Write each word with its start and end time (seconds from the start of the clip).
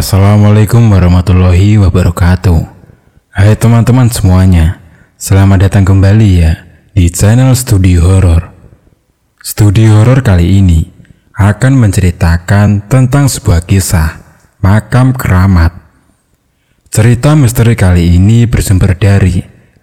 Assalamualaikum 0.00 0.96
warahmatullahi 0.96 1.76
wabarakatuh 1.76 2.56
Hai 3.36 3.52
teman-teman 3.52 4.08
semuanya 4.08 4.80
Selamat 5.20 5.68
datang 5.68 5.84
kembali 5.84 6.30
ya 6.40 6.64
Di 6.96 7.12
channel 7.12 7.52
Studio 7.52 8.08
Horror. 8.08 8.48
Studio 9.44 10.00
Horror 10.00 10.24
kali 10.24 10.56
ini 10.56 10.88
Akan 11.36 11.76
menceritakan 11.76 12.88
tentang 12.88 13.28
sebuah 13.28 13.68
kisah 13.68 14.40
Makam 14.64 15.12
Keramat 15.12 15.76
Cerita 16.88 17.36
misteri 17.36 17.76
kali 17.76 18.16
ini 18.16 18.48
bersumber 18.48 18.96
dari 18.96 19.36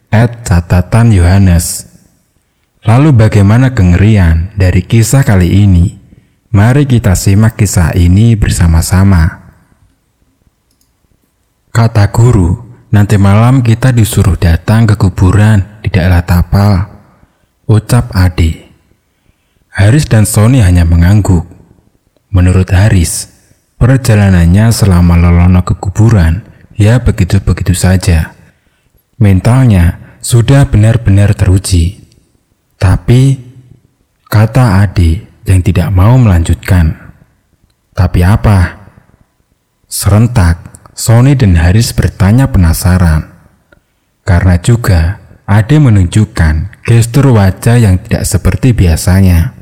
Ed 0.09 0.41
Catatan 0.41 1.13
Yohanes 1.13 1.93
Lalu 2.89 3.13
bagaimana 3.13 3.77
kengerian 3.77 4.49
dari 4.57 4.81
kisah 4.81 5.21
kali 5.21 5.61
ini? 5.61 5.93
Mari 6.49 6.89
kita 6.89 7.13
simak 7.13 7.53
kisah 7.53 7.93
ini 7.93 8.33
bersama-sama. 8.33 9.46
Kata 11.77 12.09
guru, 12.09 12.57
nanti 12.89 13.21
malam 13.21 13.61
kita 13.61 13.93
disuruh 13.93 14.33
datang 14.33 14.89
ke 14.89 14.97
kuburan 14.97 15.77
di 15.85 15.93
daerah 15.93 16.25
Tapal. 16.25 16.73
Ucap 17.69 18.17
Ade. 18.17 18.65
Haris 19.77 20.09
dan 20.09 20.25
Sony 20.25 20.65
hanya 20.65 20.89
mengangguk. 20.89 21.45
Menurut 22.33 22.73
Haris, 22.73 23.29
perjalanannya 23.77 24.73
selama 24.73 25.21
lelono 25.21 25.61
ke 25.61 25.77
kuburan 25.77 26.41
ya 26.73 26.97
begitu-begitu 26.97 27.77
saja. 27.77 28.33
Mentalnya 29.21 30.17
sudah 30.17 30.65
benar-benar 30.65 31.37
teruji. 31.37 32.01
Tapi, 32.81 33.37
kata 34.25 34.81
Ade 34.81 35.45
yang 35.45 35.61
tidak 35.61 35.93
mau 35.93 36.17
melanjutkan. 36.17 37.13
Tapi 37.93 38.25
apa? 38.25 38.89
Serentak, 39.85 40.76
Sony 40.97 41.37
dan 41.37 41.53
Haris 41.53 41.93
bertanya 41.93 42.49
penasaran. 42.49 43.29
Karena 44.25 44.57
juga 44.57 45.21
Ade 45.45 45.77
menunjukkan 45.77 46.83
gestur 46.83 47.37
wajah 47.37 47.77
yang 47.77 48.01
tidak 48.01 48.25
seperti 48.25 48.73
biasanya. 48.73 49.53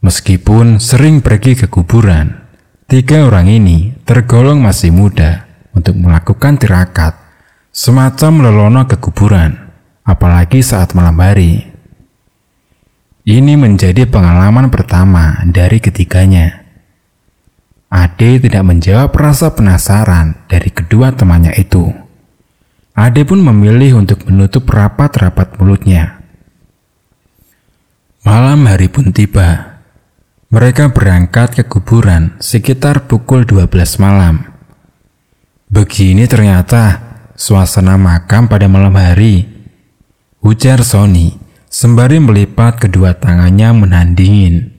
Meskipun 0.00 0.80
sering 0.80 1.20
pergi 1.20 1.54
ke 1.54 1.68
kuburan, 1.68 2.40
tiga 2.88 3.28
orang 3.28 3.46
ini 3.52 3.92
tergolong 4.08 4.58
masih 4.58 4.90
muda 4.90 5.46
untuk 5.76 5.94
melakukan 5.94 6.58
tirakat, 6.58 7.14
semacam 7.70 8.48
lelono 8.48 8.82
ke 8.88 8.96
kuburan, 8.96 9.54
apalagi 10.08 10.64
saat 10.64 10.96
malam 10.96 11.20
hari. 11.20 11.68
Ini 13.22 13.54
menjadi 13.54 14.08
pengalaman 14.08 14.72
pertama 14.72 15.38
dari 15.46 15.78
ketiganya. 15.78 16.61
Ade 17.92 18.40
tidak 18.40 18.64
menjawab 18.64 19.12
rasa 19.12 19.52
penasaran 19.52 20.48
dari 20.48 20.72
kedua 20.72 21.12
temannya 21.12 21.52
itu. 21.60 21.92
Ade 22.96 23.28
pun 23.28 23.44
memilih 23.44 24.00
untuk 24.00 24.24
menutup 24.24 24.64
rapat-rapat 24.64 25.60
mulutnya. 25.60 26.24
Malam 28.24 28.64
hari 28.64 28.88
pun 28.88 29.12
tiba. 29.12 29.76
Mereka 30.48 30.96
berangkat 30.96 31.60
ke 31.60 31.64
kuburan 31.68 32.32
sekitar 32.40 33.04
pukul 33.04 33.44
12 33.44 33.68
malam. 34.00 34.40
Begini 35.68 36.24
ternyata 36.24 36.96
suasana 37.36 38.00
makam 38.00 38.48
pada 38.48 38.72
malam 38.72 38.96
hari. 38.96 39.44
Ujar 40.40 40.80
Sony 40.80 41.36
sembari 41.68 42.24
melipat 42.24 42.88
kedua 42.88 43.20
tangannya 43.20 43.68
menandingin. 43.84 44.71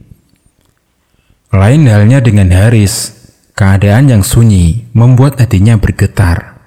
Lain 1.53 1.85
halnya 1.85 2.17
dengan 2.17 2.49
Haris, 2.49 3.13
keadaan 3.53 4.09
yang 4.09 4.25
sunyi 4.25 4.89
membuat 4.89 5.37
hatinya 5.37 5.77
bergetar. 5.77 6.57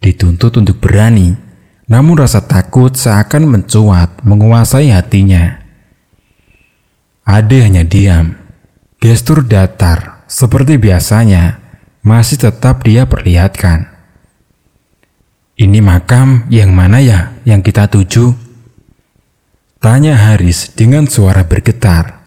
Dituntut 0.00 0.56
untuk 0.56 0.80
berani, 0.80 1.36
namun 1.84 2.16
rasa 2.16 2.40
takut 2.40 2.96
seakan 2.96 3.44
mencuat 3.44 4.24
menguasai 4.24 4.88
hatinya. 4.88 5.60
Ade 7.28 7.60
hanya 7.60 7.84
diam. 7.84 8.40
Gestur 9.04 9.44
datar, 9.44 10.24
seperti 10.24 10.80
biasanya, 10.80 11.60
masih 12.00 12.40
tetap 12.40 12.88
dia 12.88 13.04
perlihatkan. 13.04 13.92
Ini 15.60 15.84
makam 15.84 16.48
yang 16.48 16.72
mana 16.72 17.04
ya 17.04 17.36
yang 17.44 17.60
kita 17.60 17.92
tuju? 17.92 18.32
Tanya 19.76 20.16
Haris 20.16 20.72
dengan 20.72 21.04
suara 21.04 21.44
bergetar. 21.44 22.25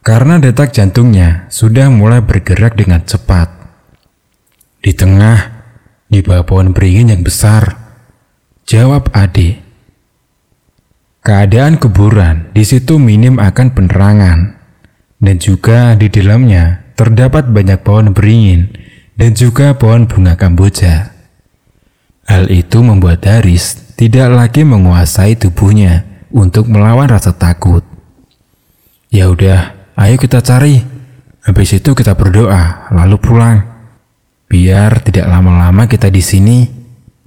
Karena 0.00 0.40
detak 0.40 0.72
jantungnya 0.72 1.44
sudah 1.52 1.92
mulai 1.92 2.24
bergerak 2.24 2.76
dengan 2.76 3.04
cepat. 3.04 3.52
Di 4.80 4.96
tengah, 4.96 5.60
di 6.08 6.24
bawah 6.24 6.48
pohon 6.48 6.72
beringin 6.72 7.12
yang 7.12 7.20
besar, 7.20 7.76
jawab 8.64 9.12
Ade. 9.12 9.60
Keadaan 11.20 11.76
kuburan 11.76 12.48
di 12.56 12.64
situ 12.64 12.96
minim 12.96 13.36
akan 13.36 13.76
penerangan, 13.76 14.56
dan 15.20 15.36
juga 15.36 15.92
di 16.00 16.08
dalamnya 16.08 16.96
terdapat 16.96 17.52
banyak 17.52 17.84
pohon 17.84 18.16
beringin 18.16 18.72
dan 19.20 19.36
juga 19.36 19.76
pohon 19.76 20.08
bunga 20.08 20.32
kamboja. 20.32 21.12
Hal 22.24 22.48
itu 22.48 22.80
membuat 22.80 23.20
Haris 23.28 23.96
tidak 24.00 24.32
lagi 24.32 24.64
menguasai 24.64 25.36
tubuhnya 25.36 26.08
untuk 26.32 26.72
melawan 26.72 27.12
rasa 27.12 27.36
takut. 27.36 27.84
Ya 29.12 29.28
udah, 29.28 29.79
Ayo 30.00 30.16
kita 30.16 30.40
cari. 30.40 30.80
Habis 31.44 31.76
itu 31.76 31.92
kita 31.92 32.16
berdoa, 32.16 32.88
lalu 32.88 33.20
pulang. 33.20 33.60
Biar 34.48 35.04
tidak 35.04 35.28
lama-lama 35.28 35.84
kita 35.84 36.08
di 36.08 36.24
sini, 36.24 36.64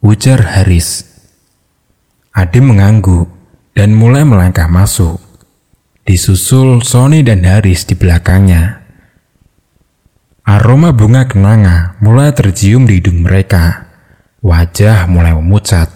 ujar 0.01 0.41
Haris. 0.41 1.05
Ade 2.33 2.65
mengangguk 2.65 3.29
dan 3.77 3.93
mulai 3.93 4.25
melangkah 4.25 4.65
masuk. 4.65 5.21
Disusul 6.01 6.81
Sony 6.81 7.21
dan 7.21 7.45
Haris 7.45 7.85
di 7.85 7.93
belakangnya. 7.93 8.81
Aroma 10.41 10.97
bunga 10.97 11.29
kenanga 11.29 11.93
mulai 12.01 12.33
tercium 12.33 12.89
di 12.89 12.97
hidung 12.97 13.21
mereka. 13.21 13.85
Wajah 14.41 15.05
mulai 15.05 15.37
memucat. 15.37 15.93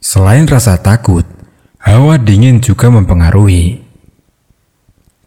Selain 0.00 0.48
rasa 0.48 0.80
takut, 0.80 1.28
hawa 1.76 2.16
dingin 2.16 2.64
juga 2.64 2.88
mempengaruhi. 2.88 3.87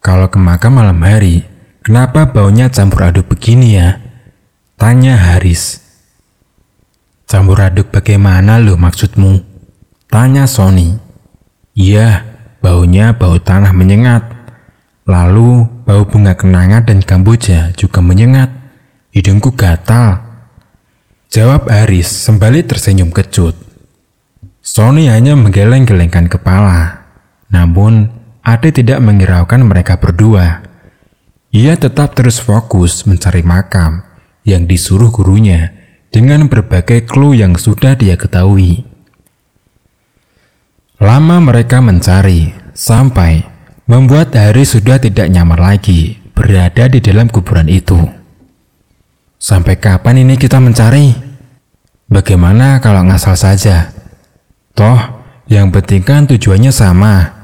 Kalau 0.01 0.33
ke 0.33 0.41
makam 0.41 0.81
malam 0.81 0.97
hari, 1.05 1.45
kenapa 1.85 2.25
baunya 2.25 2.73
campur 2.73 3.05
aduk 3.05 3.29
begini 3.29 3.77
ya? 3.77 4.01
Tanya 4.73 5.13
Haris. 5.13 5.77
Campur 7.29 7.61
aduk 7.61 7.93
bagaimana 7.93 8.57
lo 8.57 8.81
maksudmu? 8.81 9.45
Tanya 10.09 10.49
Sony. 10.49 10.97
Iya, 11.77 12.25
baunya 12.65 13.13
bau 13.13 13.37
tanah 13.37 13.77
menyengat. 13.77 14.25
Lalu 15.05 15.69
bau 15.85 16.01
bunga 16.09 16.33
kenanga 16.33 16.81
dan 16.81 17.05
kamboja 17.05 17.69
juga 17.77 18.01
menyengat. 18.01 18.49
Hidungku 19.13 19.53
gatal. 19.53 20.17
Jawab 21.29 21.69
Haris 21.69 22.09
sembali 22.09 22.65
tersenyum 22.65 23.13
kecut. 23.13 23.53
Sony 24.65 25.13
hanya 25.13 25.37
menggeleng-gelengkan 25.37 26.25
kepala. 26.25 27.05
Namun 27.53 28.20
Ade 28.41 28.73
tidak 28.73 28.97
mengiraukan 29.05 29.61
mereka 29.61 30.01
berdua. 30.01 30.65
Ia 31.53 31.77
tetap 31.77 32.17
terus 32.17 32.41
fokus 32.41 33.05
mencari 33.05 33.45
makam 33.45 34.01
yang 34.41 34.65
disuruh 34.65 35.13
gurunya 35.13 35.75
dengan 36.09 36.49
berbagai 36.49 37.05
clue 37.05 37.37
yang 37.37 37.53
sudah 37.53 37.93
dia 37.93 38.17
ketahui. 38.17 38.83
Lama 41.01 41.41
mereka 41.41 41.81
mencari, 41.81 42.53
sampai 42.77 43.41
membuat 43.89 44.37
Hari 44.37 44.63
sudah 44.65 45.01
tidak 45.01 45.33
nyaman 45.33 45.57
lagi 45.57 46.21
berada 46.37 46.85
di 46.89 47.01
dalam 47.01 47.25
kuburan 47.25 47.65
itu. 47.65 47.97
Sampai 49.41 49.81
kapan 49.81 50.21
ini 50.21 50.37
kita 50.37 50.61
mencari? 50.61 51.09
Bagaimana 52.05 52.77
kalau 52.77 53.01
ngasal 53.09 53.33
saja? 53.33 53.89
Toh, 54.77 54.99
yang 55.49 55.73
penting 55.73 56.05
kan 56.05 56.29
tujuannya 56.29 56.69
sama, 56.69 57.40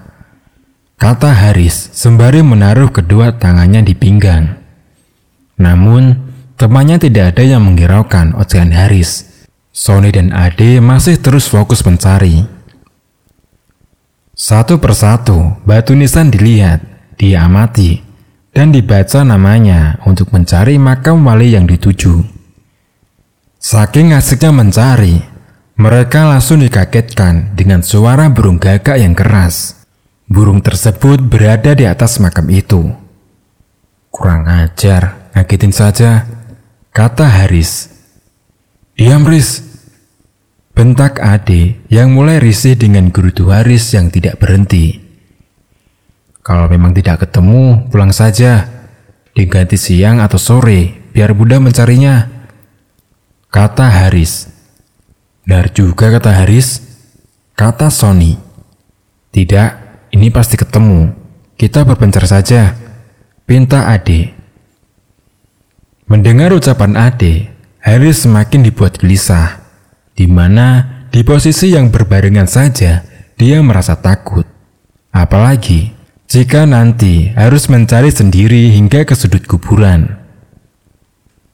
kata 0.98 1.30
Haris 1.30 1.94
sembari 1.94 2.42
menaruh 2.42 2.90
kedua 2.90 3.38
tangannya 3.38 3.86
di 3.86 3.94
pinggang. 3.94 4.58
Namun, 5.58 6.14
temannya 6.58 6.98
tidak 6.98 7.38
ada 7.38 7.44
yang 7.46 7.66
menghiraukan 7.66 8.34
ocehan 8.38 8.74
Haris. 8.74 9.26
Sony 9.78 10.10
dan 10.10 10.34
Ade 10.34 10.82
masih 10.82 11.22
terus 11.22 11.46
fokus 11.46 11.86
mencari. 11.86 12.42
Satu 14.34 14.82
persatu, 14.82 15.54
batu 15.66 15.94
nisan 15.94 16.34
dilihat, 16.34 16.82
diamati, 17.18 18.02
dan 18.58 18.74
dibaca 18.74 19.22
namanya 19.22 20.02
untuk 20.10 20.34
mencari 20.34 20.82
makam 20.82 21.22
wali 21.22 21.54
yang 21.54 21.70
dituju. 21.70 22.26
Saking 23.62 24.18
asiknya 24.18 24.50
mencari, 24.50 25.22
mereka 25.78 26.26
langsung 26.26 26.62
dikagetkan 26.62 27.54
dengan 27.54 27.86
suara 27.86 28.34
burung 28.34 28.58
gagak 28.58 28.98
yang 28.98 29.14
keras. 29.14 29.77
Burung 30.28 30.60
tersebut 30.60 31.24
berada 31.24 31.72
di 31.72 31.88
atas 31.88 32.20
makam 32.20 32.52
itu. 32.52 32.92
Kurang 34.12 34.44
ajar, 34.44 35.32
ngagetin 35.32 35.72
saja, 35.72 36.28
Kata 36.98 37.30
Haris. 37.30 37.94
Diam 38.98 39.22
Riz. 39.24 39.62
Bentak 40.74 41.22
Ade 41.22 41.78
yang 41.94 42.10
mulai 42.10 42.42
risih 42.42 42.74
dengan 42.74 43.14
gerutu 43.14 43.54
Haris 43.54 43.94
yang 43.94 44.10
tidak 44.10 44.42
berhenti. 44.42 44.98
Kalau 46.42 46.66
memang 46.66 46.98
tidak 46.98 47.30
ketemu, 47.30 47.86
pulang 47.94 48.10
saja. 48.10 48.66
Diganti 49.38 49.78
siang 49.78 50.26
atau 50.26 50.42
sore, 50.42 51.14
biar 51.14 51.38
Bunda 51.38 51.62
mencarinya. 51.62 52.26
Kata 53.54 53.86
Haris. 53.86 54.50
Benar 55.46 55.70
juga 55.78 56.10
kata 56.10 56.34
Haris. 56.42 56.82
Kata 57.54 57.94
Sony. 57.94 58.42
Tidak, 59.30 59.70
ini 60.18 60.34
pasti 60.34 60.58
ketemu. 60.58 61.14
Kita 61.54 61.86
berpencar 61.86 62.26
saja. 62.26 62.74
Pinta 63.46 63.86
Ade. 63.94 64.34
Mendengar 66.10 66.58
ucapan 66.58 66.98
Ade, 66.98 67.54
Haris 67.86 68.26
semakin 68.26 68.66
dibuat 68.66 68.98
gelisah, 68.98 69.62
di 70.18 70.26
mana 70.26 71.06
di 71.14 71.22
posisi 71.22 71.70
yang 71.70 71.94
berbarengan 71.94 72.50
saja 72.50 73.06
dia 73.38 73.62
merasa 73.62 73.94
takut. 73.94 74.44
Apalagi 75.14 75.94
jika 76.26 76.66
nanti 76.66 77.32
harus 77.38 77.70
mencari 77.70 78.10
sendiri 78.10 78.74
hingga 78.74 79.06
ke 79.06 79.14
sudut 79.14 79.46
kuburan. 79.46 80.18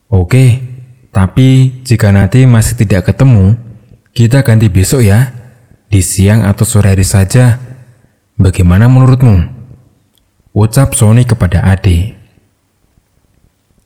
Oke, 0.08 0.58
tapi 1.12 1.82
jika 1.84 2.10
nanti 2.10 2.48
masih 2.48 2.80
tidak 2.80 3.12
ketemu, 3.12 3.60
kita 4.16 4.40
ganti 4.42 4.72
besok 4.72 5.04
ya, 5.04 5.30
di 5.90 6.00
siang 6.00 6.42
atau 6.42 6.64
sore 6.66 6.94
hari 6.94 7.06
saja. 7.06 7.73
Bagaimana 8.34 8.90
menurutmu? 8.90 9.46
Ucap 10.58 10.98
Sony 10.98 11.22
kepada 11.22 11.62
Ade. 11.70 12.18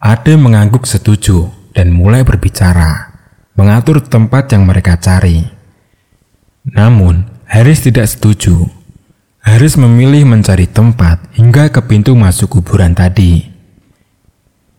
Ade 0.01 0.41
mengangguk 0.41 0.89
setuju 0.89 1.53
dan 1.77 1.93
mulai 1.93 2.25
berbicara, 2.25 3.13
mengatur 3.61 4.01
tempat 4.01 4.49
yang 4.57 4.65
mereka 4.65 4.97
cari. 4.97 5.45
Namun, 6.65 7.29
Haris 7.45 7.85
tidak 7.85 8.09
setuju. 8.09 8.65
Haris 9.45 9.77
memilih 9.77 10.25
mencari 10.25 10.65
tempat 10.65 11.29
hingga 11.37 11.69
ke 11.69 11.85
pintu 11.85 12.17
masuk 12.17 12.57
kuburan 12.57 12.97
tadi. 12.97 13.45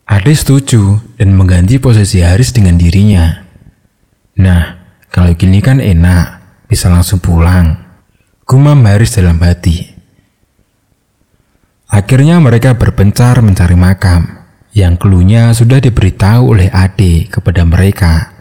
Ade 0.10 0.33
setuju 0.33 0.98
dan 1.22 1.38
mengganti 1.38 1.77
posisi 1.77 2.25
Haris 2.25 2.50
dengan 2.57 2.74
dirinya. 2.74 3.45
Nah, 4.42 4.81
kalau 5.13 5.30
gini 5.38 5.62
kan 5.62 5.77
enak, 5.77 6.42
bisa 6.65 6.89
langsung 6.89 7.22
pulang. 7.22 7.88
Gumam 8.50 8.81
Haris 8.81 9.13
dalam 9.13 9.38
hati. 9.46 9.86
Akhirnya 11.86 12.42
mereka 12.42 12.74
berpencar 12.74 13.46
mencari 13.46 13.78
makam 13.78 14.25
yang 14.74 14.98
keluhnya 14.98 15.54
sudah 15.54 15.78
diberitahu 15.78 16.57
oleh 16.57 16.66
Ade 16.74 17.30
kepada 17.30 17.62
mereka. 17.62 18.34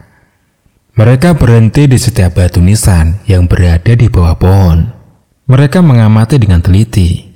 Mereka 0.97 1.37
berhenti 1.37 1.85
di 1.85 2.01
setiap 2.01 2.41
batu 2.41 2.65
nisan 2.65 3.21
yang 3.29 3.45
berada 3.53 3.93
di 3.93 4.09
bawah 4.09 4.33
pohon. 4.41 4.89
Mereka 5.45 5.85
mengamati 5.85 6.41
dengan 6.41 6.65
teliti. 6.65 7.29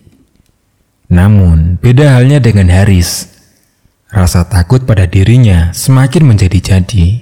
Namun, 1.13 1.77
beda 1.77 2.17
halnya 2.17 2.41
dengan 2.41 2.73
Haris. 2.73 3.37
Rasa 4.09 4.49
takut 4.49 4.89
pada 4.89 5.05
dirinya 5.05 5.77
semakin 5.77 6.25
menjadi-jadi, 6.25 7.21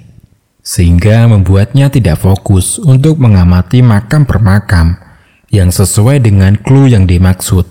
sehingga 0.63 1.27
membuatnya 1.27 1.91
tidak 1.91 2.23
fokus 2.23 2.79
untuk 2.79 3.19
mengamati 3.19 3.83
makam 3.83 4.23
per 4.23 4.39
makam 4.39 5.10
yang 5.51 5.69
sesuai 5.69 6.23
dengan 6.23 6.55
clue 6.55 6.89
yang 6.89 7.03
dimaksud. 7.05 7.67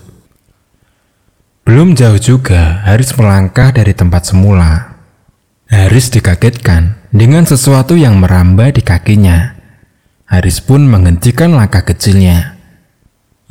Belum 1.65 1.97
jauh 1.97 2.21
juga, 2.21 2.85
Haris 2.85 3.13
melangkah 3.17 3.73
dari 3.73 3.91
tempat 3.97 4.29
semula. 4.29 4.97
Haris 5.69 6.13
dikagetkan 6.13 6.97
dengan 7.09 7.43
sesuatu 7.43 7.97
yang 7.97 8.21
merambah 8.21 8.77
di 8.77 8.81
kakinya. 8.85 9.57
Haris 10.29 10.63
pun 10.63 10.87
menghentikan 10.87 11.51
langkah 11.57 11.83
kecilnya. 11.83 12.55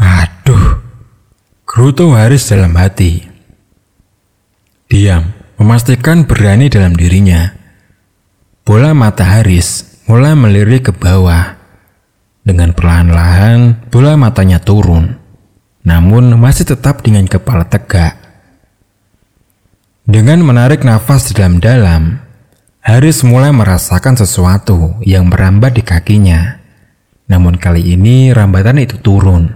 Aduh, 0.00 0.80
gerutu 1.68 2.14
Haris 2.16 2.48
dalam 2.48 2.72
hati. 2.78 3.28
Diam, 4.90 5.30
memastikan 5.60 6.24
berani 6.24 6.72
dalam 6.72 6.96
dirinya. 6.96 7.52
Bola 8.66 8.90
mata 8.96 9.22
Haris 9.22 10.00
mulai 10.08 10.34
melirik 10.34 10.90
ke 10.90 10.92
bawah. 10.96 11.59
Dengan 12.50 12.74
perlahan-lahan, 12.74 13.86
bola 13.94 14.18
matanya 14.18 14.58
turun 14.58 15.20
namun 15.80 16.36
masih 16.36 16.68
tetap 16.68 17.00
dengan 17.00 17.24
kepala 17.24 17.64
tegak. 17.64 18.16
Dengan 20.04 20.42
menarik 20.42 20.82
nafas 20.82 21.30
dalam-dalam, 21.30 22.18
Haris 22.80 23.22
mulai 23.22 23.52
merasakan 23.54 24.18
sesuatu 24.18 24.98
yang 25.04 25.28
merambat 25.30 25.78
di 25.78 25.82
kakinya. 25.84 26.58
Namun 27.30 27.60
kali 27.60 27.94
ini 27.94 28.34
rambatan 28.34 28.82
itu 28.82 28.98
turun, 28.98 29.46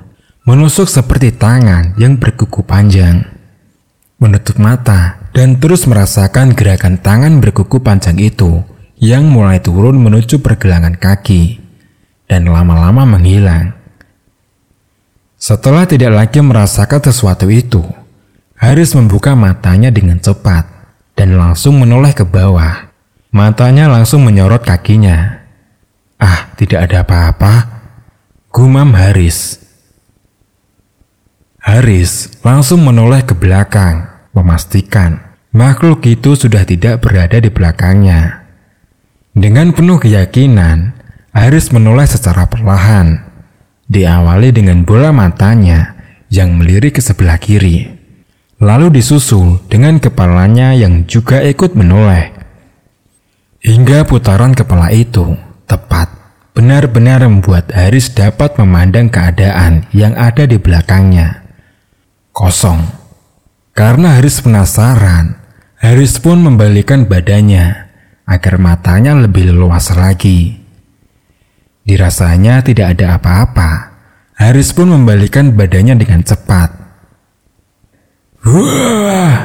menusuk 0.46 0.86
seperti 0.86 1.34
tangan 1.34 1.98
yang 1.98 2.20
berkuku 2.20 2.62
panjang. 2.62 3.26
Menutup 4.22 4.62
mata 4.62 5.18
dan 5.34 5.58
terus 5.58 5.90
merasakan 5.90 6.54
gerakan 6.54 7.02
tangan 7.02 7.42
berkuku 7.42 7.82
panjang 7.82 8.14
itu 8.22 8.62
yang 9.02 9.26
mulai 9.26 9.58
turun 9.58 9.98
menuju 9.98 10.38
pergelangan 10.38 10.94
kaki 10.94 11.63
dan 12.30 12.48
lama-lama 12.48 13.04
menghilang. 13.04 13.76
Setelah 15.36 15.84
tidak 15.84 16.12
lagi 16.14 16.40
merasakan 16.40 17.00
sesuatu 17.04 17.52
itu, 17.52 17.84
Haris 18.56 18.96
membuka 18.96 19.36
matanya 19.36 19.92
dengan 19.92 20.16
cepat 20.16 20.64
dan 21.12 21.36
langsung 21.36 21.76
menoleh 21.76 22.16
ke 22.16 22.24
bawah. 22.24 22.88
Matanya 23.34 23.90
langsung 23.90 24.24
menyorot 24.24 24.62
kakinya. 24.62 25.44
Ah, 26.16 26.54
tidak 26.56 26.88
ada 26.88 27.02
apa-apa. 27.04 27.54
Gumam 28.54 28.94
Haris. 28.94 29.60
Haris 31.60 32.40
langsung 32.46 32.86
menoleh 32.86 33.26
ke 33.26 33.34
belakang, 33.34 34.06
memastikan 34.32 35.34
makhluk 35.54 36.02
itu 36.04 36.34
sudah 36.34 36.66
tidak 36.66 37.00
berada 37.00 37.38
di 37.38 37.48
belakangnya. 37.48 38.42
Dengan 39.34 39.70
penuh 39.70 40.02
keyakinan, 40.02 40.94
Haris 41.34 41.74
menoleh 41.74 42.06
secara 42.06 42.46
perlahan 42.46 43.18
diawali 43.90 44.54
dengan 44.54 44.86
bola 44.86 45.10
matanya 45.10 45.98
yang 46.30 46.54
melirik 46.54 46.96
ke 46.96 47.02
sebelah 47.02 47.42
kiri, 47.42 47.90
lalu 48.62 49.02
disusul 49.02 49.58
dengan 49.66 49.98
kepalanya 49.98 50.78
yang 50.78 51.02
juga 51.10 51.42
ikut 51.42 51.74
menoleh. 51.74 52.30
Hingga 53.66 54.06
putaran 54.06 54.54
kepala 54.54 54.94
itu 54.94 55.34
tepat 55.66 56.06
benar-benar 56.54 57.26
membuat 57.26 57.74
Haris 57.74 58.14
dapat 58.14 58.54
memandang 58.54 59.10
keadaan 59.10 59.90
yang 59.90 60.14
ada 60.14 60.46
di 60.46 60.56
belakangnya. 60.56 61.42
Kosong. 62.30 62.82
Karena 63.74 64.22
Haris 64.22 64.38
penasaran, 64.38 65.34
Haris 65.82 66.22
pun 66.22 66.38
membalikan 66.38 67.10
badannya 67.10 67.90
agar 68.22 68.54
matanya 68.62 69.18
lebih 69.18 69.50
luas 69.50 69.90
lagi. 69.90 70.63
Dirasanya 71.84 72.64
tidak 72.64 72.96
ada 72.96 73.20
apa-apa. 73.20 73.70
Haris 74.40 74.72
pun 74.72 74.88
membalikan 74.88 75.52
badannya 75.52 76.00
dengan 76.00 76.24
cepat. 76.24 76.72
Wah! 78.44 79.36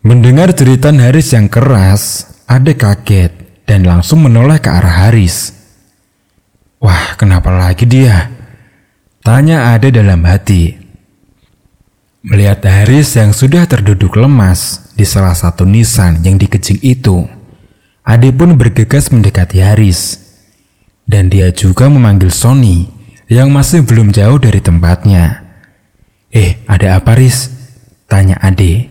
Mendengar 0.00 0.56
jeritan 0.56 0.96
Haris 0.96 1.36
yang 1.36 1.52
keras, 1.52 2.32
ada 2.48 2.72
kaget 2.72 3.36
dan 3.68 3.84
langsung 3.84 4.24
menoleh 4.24 4.56
ke 4.64 4.72
arah 4.72 5.06
Haris. 5.06 5.52
Wah, 6.80 7.14
kenapa 7.20 7.52
lagi 7.52 7.84
dia? 7.84 8.32
Tanya 9.20 9.76
Ade 9.76 9.92
dalam 9.92 10.24
hati. 10.24 10.72
Melihat 12.24 12.64
Haris 12.64 13.12
yang 13.12 13.36
sudah 13.36 13.68
terduduk 13.68 14.16
lemas 14.16 14.88
di 14.96 15.04
salah 15.04 15.36
satu 15.36 15.68
nisan 15.68 16.24
yang 16.24 16.40
dikejing 16.40 16.80
itu, 16.80 17.28
Ade 18.02 18.32
pun 18.32 18.56
bergegas 18.56 19.12
mendekati 19.12 19.60
Haris 19.62 20.25
dan 21.06 21.30
dia 21.30 21.54
juga 21.54 21.86
memanggil 21.86 22.28
Sony 22.34 22.90
yang 23.30 23.54
masih 23.54 23.86
belum 23.86 24.10
jauh 24.10 24.38
dari 24.38 24.58
tempatnya. 24.58 25.46
Eh, 26.30 26.62
ada 26.66 26.98
apa, 26.98 27.14
Riz? 27.14 27.50
Tanya 28.06 28.38
Ade. 28.42 28.90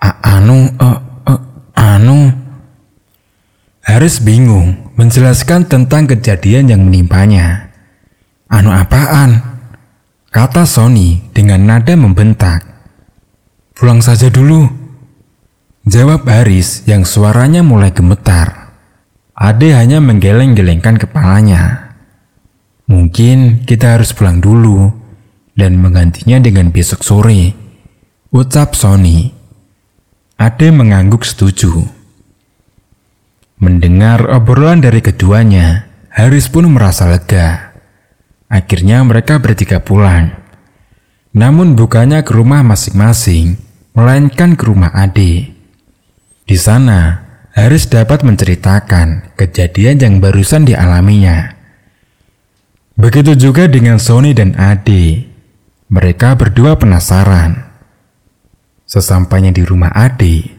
A 0.00 0.36
anu, 0.36 0.68
uh, 0.76 0.98
uh, 1.24 1.40
anu. 1.76 2.32
Haris 3.88 4.20
bingung 4.20 4.92
menjelaskan 5.00 5.64
tentang 5.64 6.04
kejadian 6.04 6.68
yang 6.68 6.84
menimpanya. 6.84 7.72
Anu 8.52 8.68
apaan? 8.68 9.40
Kata 10.28 10.68
Sony 10.68 11.24
dengan 11.32 11.64
nada 11.64 11.96
membentak. 11.96 12.60
Pulang 13.72 14.04
saja 14.04 14.28
dulu. 14.28 14.68
Jawab 15.88 16.28
Haris 16.28 16.84
yang 16.84 17.08
suaranya 17.08 17.64
mulai 17.64 17.88
gemetar. 17.88 18.67
Ade 19.38 19.70
hanya 19.70 20.02
menggeleng-gelengkan 20.02 20.98
kepalanya. 20.98 21.94
Mungkin 22.90 23.62
kita 23.62 23.94
harus 23.94 24.10
pulang 24.10 24.42
dulu 24.42 24.90
dan 25.54 25.78
menggantinya 25.78 26.42
dengan 26.42 26.74
besok 26.74 27.06
sore. 27.06 27.54
Ucap 28.34 28.74
Sony. 28.74 29.30
Ade 30.42 30.74
mengangguk 30.74 31.22
setuju. 31.22 31.70
Mendengar 33.62 34.26
obrolan 34.26 34.82
dari 34.82 34.98
keduanya, 34.98 35.86
Haris 36.10 36.50
pun 36.50 36.66
merasa 36.74 37.06
lega. 37.06 37.78
Akhirnya 38.50 39.06
mereka 39.06 39.38
bertiga 39.38 39.78
pulang. 39.78 40.34
Namun 41.30 41.78
bukannya 41.78 42.26
ke 42.26 42.34
rumah 42.34 42.66
masing-masing, 42.66 43.54
melainkan 43.94 44.58
ke 44.58 44.66
rumah 44.66 44.90
Ade. 44.98 45.54
Di 46.42 46.56
sana, 46.58 47.27
Haris 47.58 47.90
dapat 47.90 48.22
menceritakan 48.22 49.34
kejadian 49.34 49.98
yang 49.98 50.14
barusan 50.22 50.62
dialaminya. 50.62 51.58
Begitu 52.94 53.34
juga 53.34 53.66
dengan 53.66 53.98
Sony 53.98 54.30
dan 54.30 54.54
Ade. 54.54 55.26
Mereka 55.90 56.38
berdua 56.38 56.78
penasaran. 56.78 57.66
Sesampainya 58.86 59.50
di 59.50 59.66
rumah 59.66 59.90
Ade, 59.90 60.54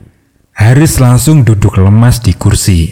Haris 0.52 1.00
langsung 1.00 1.48
duduk 1.48 1.80
lemas 1.80 2.20
di 2.20 2.36
kursi. 2.36 2.92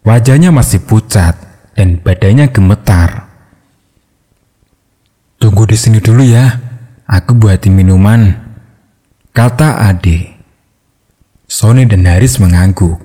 Wajahnya 0.00 0.48
masih 0.48 0.88
pucat 0.88 1.36
dan 1.76 2.00
badannya 2.00 2.48
gemetar. 2.48 3.28
Tunggu 5.36 5.68
di 5.68 5.76
sini 5.76 6.00
dulu 6.00 6.24
ya, 6.24 6.56
aku 7.04 7.36
buatin 7.36 7.76
minuman. 7.76 8.32
Kata 9.36 9.92
Ade. 9.92 10.40
Sony 11.44 11.84
dan 11.84 12.08
Haris 12.08 12.40
mengangguk. 12.40 13.01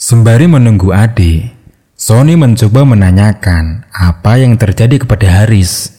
Sembari 0.00 0.48
menunggu 0.48 0.96
Ade, 0.96 1.52
Sony 1.92 2.32
mencoba 2.32 2.88
menanyakan 2.88 3.84
apa 3.92 4.40
yang 4.40 4.56
terjadi 4.56 5.04
kepada 5.04 5.28
Haris. 5.28 5.92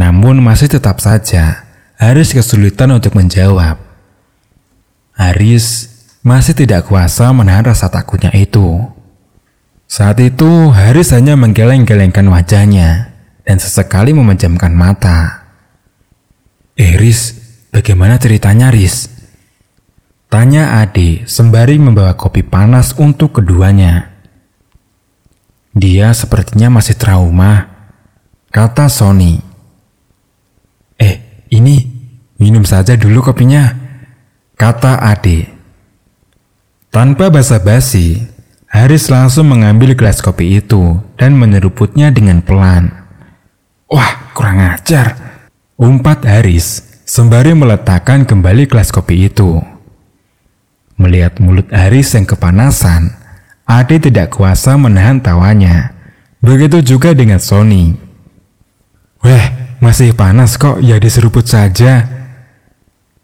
Namun 0.00 0.40
masih 0.40 0.72
tetap 0.72 1.04
saja 1.04 1.68
Haris 2.00 2.32
kesulitan 2.32 2.96
untuk 2.96 3.12
menjawab. 3.12 3.76
Haris 5.12 5.92
masih 6.24 6.56
tidak 6.56 6.88
kuasa 6.88 7.28
menahan 7.36 7.68
rasa 7.68 7.92
takutnya 7.92 8.32
itu. 8.32 8.88
Saat 9.84 10.16
itu 10.24 10.72
Haris 10.72 11.12
hanya 11.12 11.36
menggeleng-gelengkan 11.36 12.24
wajahnya 12.24 13.12
dan 13.44 13.60
sesekali 13.60 14.16
memejamkan 14.16 14.72
mata. 14.72 15.44
Eh 16.72 16.96
Riz, 16.96 17.36
bagaimana 17.68 18.16
ceritanya 18.16 18.72
Riz? 18.72 19.09
Tanya 20.30 20.78
Ade 20.78 21.26
sembari 21.26 21.74
membawa 21.74 22.14
kopi 22.14 22.46
panas 22.46 22.94
untuk 22.94 23.42
keduanya. 23.42 24.14
Dia 25.74 26.14
sepertinya 26.14 26.78
masih 26.78 26.94
trauma, 26.94 27.66
kata 28.54 28.86
Sony. 28.86 29.42
Eh, 31.02 31.46
ini 31.50 31.82
minum 32.38 32.62
saja 32.62 32.94
dulu 32.94 33.26
kopinya 33.26 33.74
kata 34.54 35.02
Ade. 35.02 35.50
Tanpa 36.94 37.26
basa-basi, 37.26 38.22
Haris 38.70 39.10
langsung 39.10 39.50
mengambil 39.50 39.98
gelas 39.98 40.22
kopi 40.22 40.62
itu 40.62 41.02
dan 41.18 41.34
menyeruputnya 41.34 42.14
dengan 42.14 42.38
pelan. 42.38 42.86
Wah, 43.90 44.30
kurang 44.30 44.62
ajar. 44.62 45.18
Umpat 45.74 46.22
Haris 46.22 46.86
sembari 47.02 47.50
meletakkan 47.50 48.22
kembali 48.22 48.70
gelas 48.70 48.94
kopi 48.94 49.26
itu. 49.26 49.69
Melihat 51.00 51.40
mulut 51.40 51.72
Haris 51.72 52.12
yang 52.12 52.28
kepanasan, 52.28 53.16
Ade 53.64 53.96
tidak 53.96 54.36
kuasa 54.36 54.76
menahan 54.76 55.24
tawanya. 55.24 55.96
Begitu 56.44 56.84
juga 56.84 57.16
dengan 57.16 57.40
Sony. 57.40 57.96
Weh, 59.24 59.44
masih 59.80 60.12
panas 60.12 60.60
kok, 60.60 60.84
ya 60.84 61.00
diseruput 61.00 61.48
saja, 61.48 62.20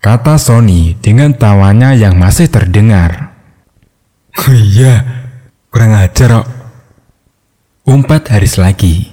Kata 0.06 0.38
Sony 0.38 0.94
dengan 1.02 1.34
tawanya 1.34 1.90
yang 1.96 2.14
masih 2.14 2.46
terdengar. 2.46 3.34
Oh 4.38 4.54
iya, 4.54 5.02
kurang 5.66 5.98
ajar 5.98 6.44
kok. 6.44 6.48
Umpat 7.90 8.30
Haris 8.30 8.54
lagi. 8.54 9.10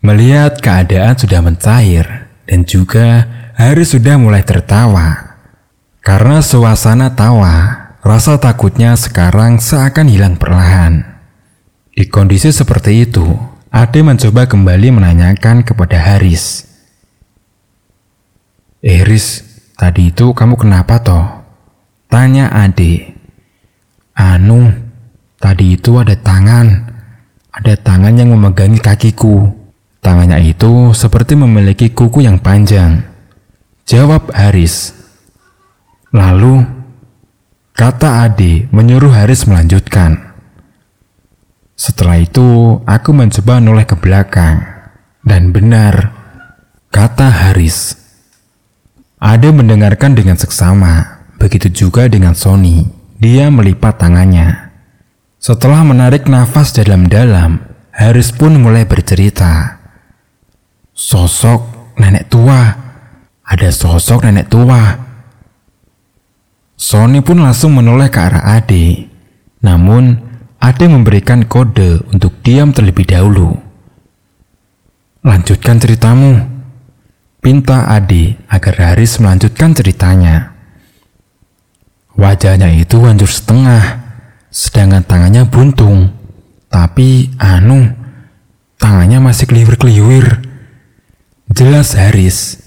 Melihat 0.00 0.56
keadaan 0.56 1.20
sudah 1.20 1.44
mencair 1.44 2.32
dan 2.48 2.64
juga 2.64 3.28
Haris 3.60 3.92
sudah 3.92 4.16
mulai 4.16 4.40
tertawa. 4.40 5.33
Karena 6.04 6.44
suasana 6.44 7.16
tawa, 7.16 7.80
rasa 8.04 8.36
takutnya 8.36 8.92
sekarang 8.92 9.56
seakan 9.56 10.12
hilang 10.12 10.36
perlahan. 10.36 11.00
Di 11.96 12.04
kondisi 12.12 12.52
seperti 12.52 13.08
itu, 13.08 13.24
Ade 13.72 14.04
mencoba 14.04 14.44
kembali 14.44 15.00
menanyakan 15.00 15.64
kepada 15.64 15.96
Haris. 15.96 16.68
Eh 18.84 19.00
Riz, 19.00 19.48
tadi 19.80 20.12
itu 20.12 20.36
kamu 20.36 20.60
kenapa 20.60 21.00
toh? 21.00 21.24
Tanya 22.12 22.52
Ade. 22.52 23.16
Anu, 24.12 24.76
tadi 25.40 25.72
itu 25.72 25.96
ada 25.96 26.12
tangan. 26.20 26.84
Ada 27.48 27.80
tangan 27.80 28.12
yang 28.12 28.28
memegangi 28.28 28.76
kakiku. 28.76 29.48
Tangannya 30.04 30.36
itu 30.52 30.92
seperti 30.92 31.32
memiliki 31.32 31.88
kuku 31.96 32.28
yang 32.28 32.36
panjang. 32.36 33.00
Jawab 33.88 34.28
Haris. 34.36 35.03
Lalu, 36.14 36.62
kata 37.74 38.22
Ade 38.22 38.70
menyuruh 38.70 39.10
Haris 39.10 39.50
melanjutkan. 39.50 40.38
Setelah 41.74 42.22
itu, 42.22 42.78
aku 42.86 43.10
mencoba 43.10 43.58
noleh 43.58 43.82
ke 43.82 43.98
belakang. 43.98 44.62
Dan 45.26 45.50
benar, 45.50 46.14
kata 46.94 47.26
Haris. 47.26 47.98
Ade 49.18 49.50
mendengarkan 49.50 50.14
dengan 50.14 50.38
seksama, 50.38 51.26
begitu 51.34 51.66
juga 51.66 52.06
dengan 52.06 52.38
Sony. 52.38 52.86
Dia 53.18 53.50
melipat 53.50 53.98
tangannya. 53.98 54.70
Setelah 55.42 55.82
menarik 55.82 56.30
nafas 56.30 56.70
dalam-dalam, 56.78 57.58
Haris 57.90 58.30
pun 58.30 58.54
mulai 58.62 58.86
bercerita. 58.86 59.82
Sosok 60.94 61.94
nenek 61.98 62.30
tua. 62.30 62.70
Ada 63.42 63.74
sosok 63.74 64.30
nenek 64.30 64.46
tua. 64.46 65.13
Sony 66.84 67.24
pun 67.24 67.40
langsung 67.40 67.72
menoleh 67.72 68.12
ke 68.12 68.20
arah 68.20 68.60
Ade. 68.60 69.08
Namun, 69.64 70.20
Ade 70.60 70.84
memberikan 70.84 71.48
kode 71.48 72.04
untuk 72.12 72.44
diam 72.44 72.76
terlebih 72.76 73.08
dahulu. 73.08 73.56
Lanjutkan 75.24 75.80
ceritamu, 75.80 76.44
Pinta 77.40 77.88
Adi 77.88 78.36
agar 78.52 78.76
Haris 78.76 79.16
melanjutkan 79.16 79.72
ceritanya. 79.72 80.52
Wajahnya 82.20 82.76
itu 82.76 83.00
hancur 83.00 83.32
setengah, 83.32 84.04
sedangkan 84.52 85.08
tangannya 85.08 85.48
buntung. 85.48 86.12
Tapi 86.68 87.32
anu, 87.40 87.96
tangannya 88.76 89.24
masih 89.24 89.48
keliwir-keliwir. 89.48 90.40
Jelas 91.48 91.96
Haris. 91.96 92.60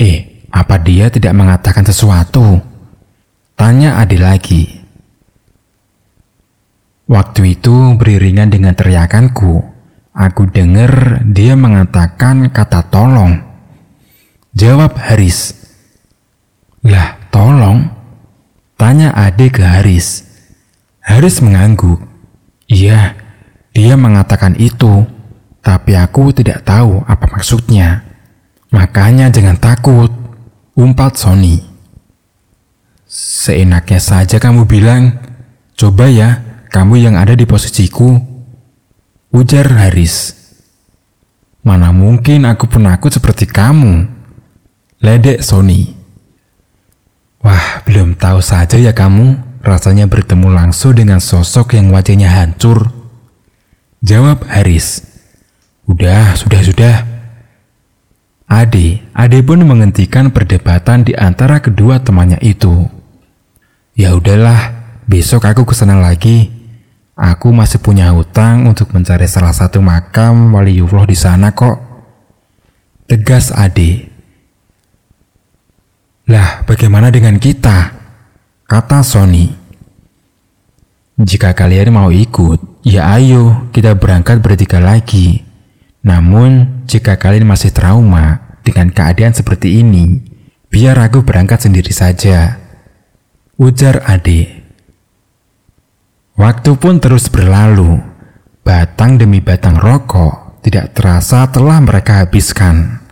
Eh, 0.00 0.33
apa 0.54 0.78
dia 0.78 1.10
tidak 1.10 1.34
mengatakan 1.34 1.82
sesuatu? 1.82 2.62
Tanya 3.58 3.98
Adi 3.98 4.18
lagi. 4.22 4.62
Waktu 7.10 7.58
itu 7.58 7.98
beriringan 7.98 8.54
dengan 8.54 8.78
teriakanku. 8.78 9.74
Aku 10.14 10.46
dengar 10.46 11.26
dia 11.26 11.58
mengatakan 11.58 12.54
kata 12.54 12.86
tolong. 12.86 13.34
Jawab 14.54 14.94
Haris. 14.94 15.58
Lah, 16.86 17.18
tolong? 17.34 17.90
Tanya 18.78 19.10
Ade 19.10 19.50
ke 19.50 19.58
Haris. 19.58 20.22
Haris 21.02 21.42
mengangguk. 21.42 21.98
Iya, 22.70 23.18
dia 23.74 23.98
mengatakan 23.98 24.54
itu, 24.54 25.02
tapi 25.66 25.98
aku 25.98 26.30
tidak 26.30 26.62
tahu 26.62 27.02
apa 27.10 27.26
maksudnya. 27.26 28.06
Makanya 28.70 29.34
jangan 29.34 29.58
takut, 29.58 30.23
umpat 30.74 31.18
Sony. 31.18 31.62
Seenaknya 33.06 34.02
saja 34.02 34.42
kamu 34.42 34.66
bilang, 34.66 35.22
coba 35.78 36.10
ya, 36.10 36.42
kamu 36.74 36.98
yang 36.98 37.14
ada 37.14 37.38
di 37.38 37.46
posisiku, 37.46 38.18
Ujar 39.34 39.66
Haris. 39.66 40.34
Mana 41.62 41.90
mungkin 41.90 42.46
aku 42.46 42.70
penakut 42.70 43.10
seperti 43.14 43.50
kamu? 43.50 44.06
Ledek 45.02 45.42
Sony. 45.42 45.90
Wah, 47.42 47.82
belum 47.82 48.14
tahu 48.14 48.40
saja 48.40 48.78
ya 48.78 48.94
kamu 48.94 49.36
rasanya 49.64 50.08
bertemu 50.08 50.48
langsung 50.52 50.96
dengan 50.96 51.18
sosok 51.18 51.76
yang 51.76 51.92
wajahnya 51.92 52.28
hancur. 52.30 52.88
Jawab 54.04 54.44
Haris. 54.48 55.02
Udah, 55.88 56.36
sudah, 56.36 56.60
sudah. 56.64 57.13
Ade, 58.54 59.02
Ade 59.10 59.42
pun 59.42 59.58
menghentikan 59.66 60.30
perdebatan 60.30 61.02
di 61.02 61.10
antara 61.10 61.58
kedua 61.58 61.98
temannya 61.98 62.38
itu. 62.38 62.86
Ya 63.98 64.14
udahlah, 64.14 64.70
besok 65.10 65.50
aku 65.50 65.66
ke 65.66 65.74
sana 65.74 65.98
lagi. 65.98 66.54
Aku 67.18 67.50
masih 67.50 67.82
punya 67.82 68.14
hutang 68.14 68.70
untuk 68.70 68.94
mencari 68.94 69.26
salah 69.26 69.50
satu 69.50 69.82
makam 69.82 70.54
waliullah 70.54 71.02
di 71.02 71.18
sana 71.18 71.50
kok. 71.50 71.82
Tegas 73.10 73.50
Ade. 73.50 74.06
Lah, 76.30 76.62
bagaimana 76.62 77.10
dengan 77.10 77.42
kita? 77.42 77.90
Kata 78.70 79.02
Sony. 79.02 79.50
Jika 81.18 81.58
kalian 81.58 81.90
mau 81.90 82.14
ikut, 82.14 82.86
ya 82.86 83.18
ayo 83.18 83.66
kita 83.74 83.98
berangkat 83.98 84.38
bertiga 84.38 84.78
lagi. 84.78 85.42
Namun, 86.06 86.82
jika 86.86 87.18
kalian 87.18 87.50
masih 87.50 87.74
trauma 87.74 88.43
dengan 88.64 88.88
keadaan 88.88 89.36
seperti 89.36 89.84
ini, 89.84 90.18
biar 90.72 90.96
aku 90.96 91.20
berangkat 91.20 91.68
sendiri 91.68 91.92
saja. 91.92 92.56
Ujar 93.60 94.02
adik. 94.08 94.64
Waktu 96.34 96.74
pun 96.80 96.98
terus 96.98 97.30
berlalu. 97.30 98.00
Batang 98.64 99.20
demi 99.20 99.44
batang 99.44 99.76
rokok 99.76 100.64
tidak 100.64 100.96
terasa 100.96 101.46
telah 101.52 101.78
mereka 101.84 102.24
habiskan. 102.24 103.04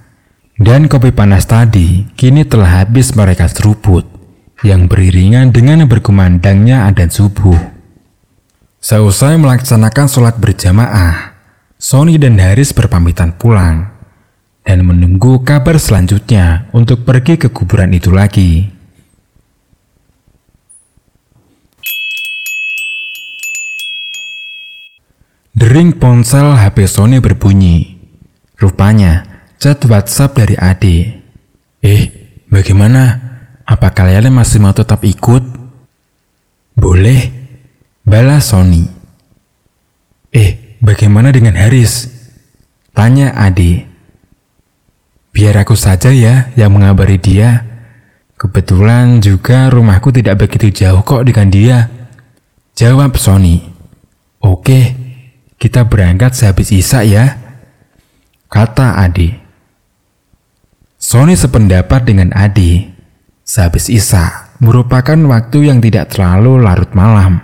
Dan 0.56 0.88
kopi 0.88 1.12
panas 1.12 1.44
tadi 1.44 2.08
kini 2.16 2.48
telah 2.48 2.82
habis 2.82 3.12
mereka 3.12 3.46
seruput 3.46 4.08
yang 4.64 4.88
beriringan 4.88 5.52
dengan 5.52 5.84
berkumandangnya 5.84 6.88
adan 6.88 7.12
subuh. 7.12 7.60
Seusai 8.82 9.38
melaksanakan 9.38 10.06
sholat 10.08 10.40
berjamaah, 10.40 11.36
Sony 11.78 12.18
dan 12.18 12.40
Haris 12.40 12.74
berpamitan 12.74 13.36
pulang 13.36 13.91
dan 14.62 14.86
menunggu 14.86 15.42
kabar 15.42 15.76
selanjutnya 15.76 16.70
untuk 16.70 17.02
pergi 17.02 17.36
ke 17.36 17.50
kuburan 17.50 17.90
itu 17.92 18.14
lagi. 18.14 18.70
Dering 25.52 26.00
ponsel 26.00 26.56
HP 26.56 26.88
Sony 26.88 27.20
berbunyi. 27.20 28.00
Rupanya, 28.56 29.26
chat 29.60 29.84
WhatsApp 29.84 30.34
dari 30.34 30.56
Ade. 30.56 31.20
Eh, 31.84 32.02
bagaimana? 32.48 33.20
Apa 33.62 33.94
kalian 33.94 34.32
masih 34.32 34.58
mau 34.58 34.74
tetap 34.74 35.04
ikut? 35.06 35.44
Boleh, 36.74 37.30
Bala 38.02 38.40
Sony. 38.42 38.88
Eh, 40.32 40.80
bagaimana 40.80 41.28
dengan 41.30 41.54
Haris? 41.54 42.08
Tanya 42.96 43.36
Ade. 43.36 43.91
Biar 45.32 45.56
aku 45.56 45.72
saja 45.72 46.12
ya 46.12 46.52
yang 46.54 46.76
mengabari 46.76 47.16
dia. 47.16 47.64
Kebetulan 48.36 49.24
juga 49.24 49.72
rumahku 49.72 50.12
tidak 50.12 50.44
begitu 50.44 50.68
jauh 50.84 51.00
kok 51.00 51.24
dengan 51.24 51.48
dia. 51.48 51.78
Jawab 52.76 53.16
Sony. 53.16 53.64
Oke, 54.42 54.92
kita 55.56 55.88
berangkat 55.88 56.36
sehabis 56.36 56.68
Isa 56.74 57.00
ya. 57.06 57.38
Kata 58.52 59.00
Ade. 59.00 59.40
Sony 61.00 61.38
sependapat 61.38 62.04
dengan 62.04 62.34
Ade. 62.36 62.92
Sehabis 63.42 63.88
Isa 63.88 64.50
merupakan 64.62 65.18
waktu 65.30 65.70
yang 65.70 65.82
tidak 65.82 66.14
terlalu 66.14 66.62
larut 66.62 66.94
malam 66.94 67.42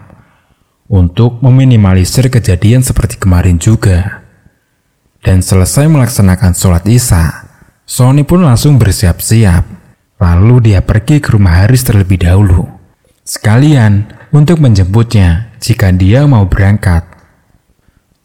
untuk 0.88 1.38
meminimalisir 1.44 2.32
kejadian 2.32 2.82
seperti 2.82 3.20
kemarin 3.20 3.60
juga. 3.60 4.24
Dan 5.22 5.42
selesai 5.42 5.90
melaksanakan 5.90 6.54
sholat 6.54 6.86
isya, 6.86 7.37
Sony 7.88 8.20
pun 8.20 8.44
langsung 8.44 8.76
bersiap-siap. 8.76 9.64
Lalu 10.20 10.70
dia 10.70 10.84
pergi 10.84 11.24
ke 11.24 11.32
rumah 11.32 11.64
Haris 11.64 11.88
terlebih 11.88 12.20
dahulu. 12.20 12.68
Sekalian 13.24 14.12
untuk 14.28 14.60
menjemputnya 14.60 15.56
jika 15.56 15.88
dia 15.96 16.28
mau 16.28 16.44
berangkat. 16.44 17.00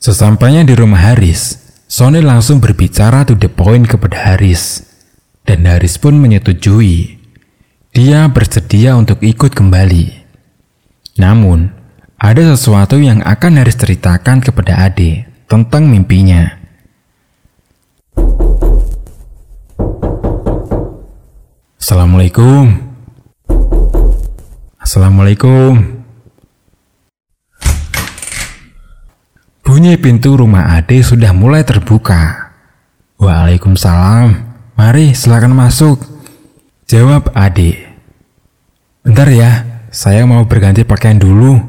Sesampainya 0.03 0.67
di 0.67 0.75
rumah 0.75 0.99
Haris, 0.99 1.63
Sony 1.87 2.19
langsung 2.19 2.59
berbicara 2.59 3.23
to 3.23 3.39
the 3.39 3.47
point 3.47 3.87
kepada 3.87 4.35
Haris. 4.35 4.83
Dan 5.47 5.63
Haris 5.63 5.95
pun 5.95 6.19
menyetujui. 6.19 7.23
Dia 7.95 8.27
bersedia 8.27 8.99
untuk 8.99 9.23
ikut 9.23 9.55
kembali. 9.55 10.27
Namun, 11.23 11.71
ada 12.19 12.41
sesuatu 12.51 12.99
yang 12.99 13.23
akan 13.23 13.63
Haris 13.63 13.79
ceritakan 13.79 14.43
kepada 14.43 14.91
Ade 14.91 15.23
tentang 15.47 15.87
mimpinya. 15.87 16.62
Assalamualaikum. 21.83 22.79
Assalamualaikum. 24.79 25.83
Bunyi 29.67 29.99
pintu 29.99 30.39
rumah 30.39 30.79
Ade 30.79 31.03
sudah 31.03 31.35
mulai 31.35 31.67
terbuka. 31.67 32.55
Waalaikumsalam. 33.19 34.31
Mari 34.79 35.11
silakan 35.11 35.59
masuk. 35.59 35.99
Jawab 36.87 37.35
Ade. 37.35 37.83
Bentar 39.03 39.27
ya, 39.27 39.83
saya 39.91 40.23
mau 40.23 40.47
berganti 40.47 40.87
pakaian 40.87 41.19
dulu. 41.19 41.59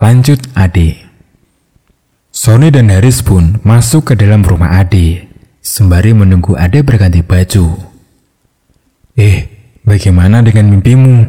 Lanjut 0.00 0.40
Ade. 0.56 1.04
Sony 2.32 2.72
dan 2.72 2.88
Haris 2.88 3.20
pun 3.20 3.60
masuk 3.60 4.08
ke 4.08 4.12
dalam 4.16 4.40
rumah 4.40 4.80
Ade, 4.80 5.28
sembari 5.60 6.16
menunggu 6.16 6.56
Ade 6.56 6.80
berganti 6.80 7.20
baju. 7.20 7.93
Eh, 9.14 9.46
bagaimana 9.86 10.42
dengan 10.42 10.70
mimpimu? 10.74 11.26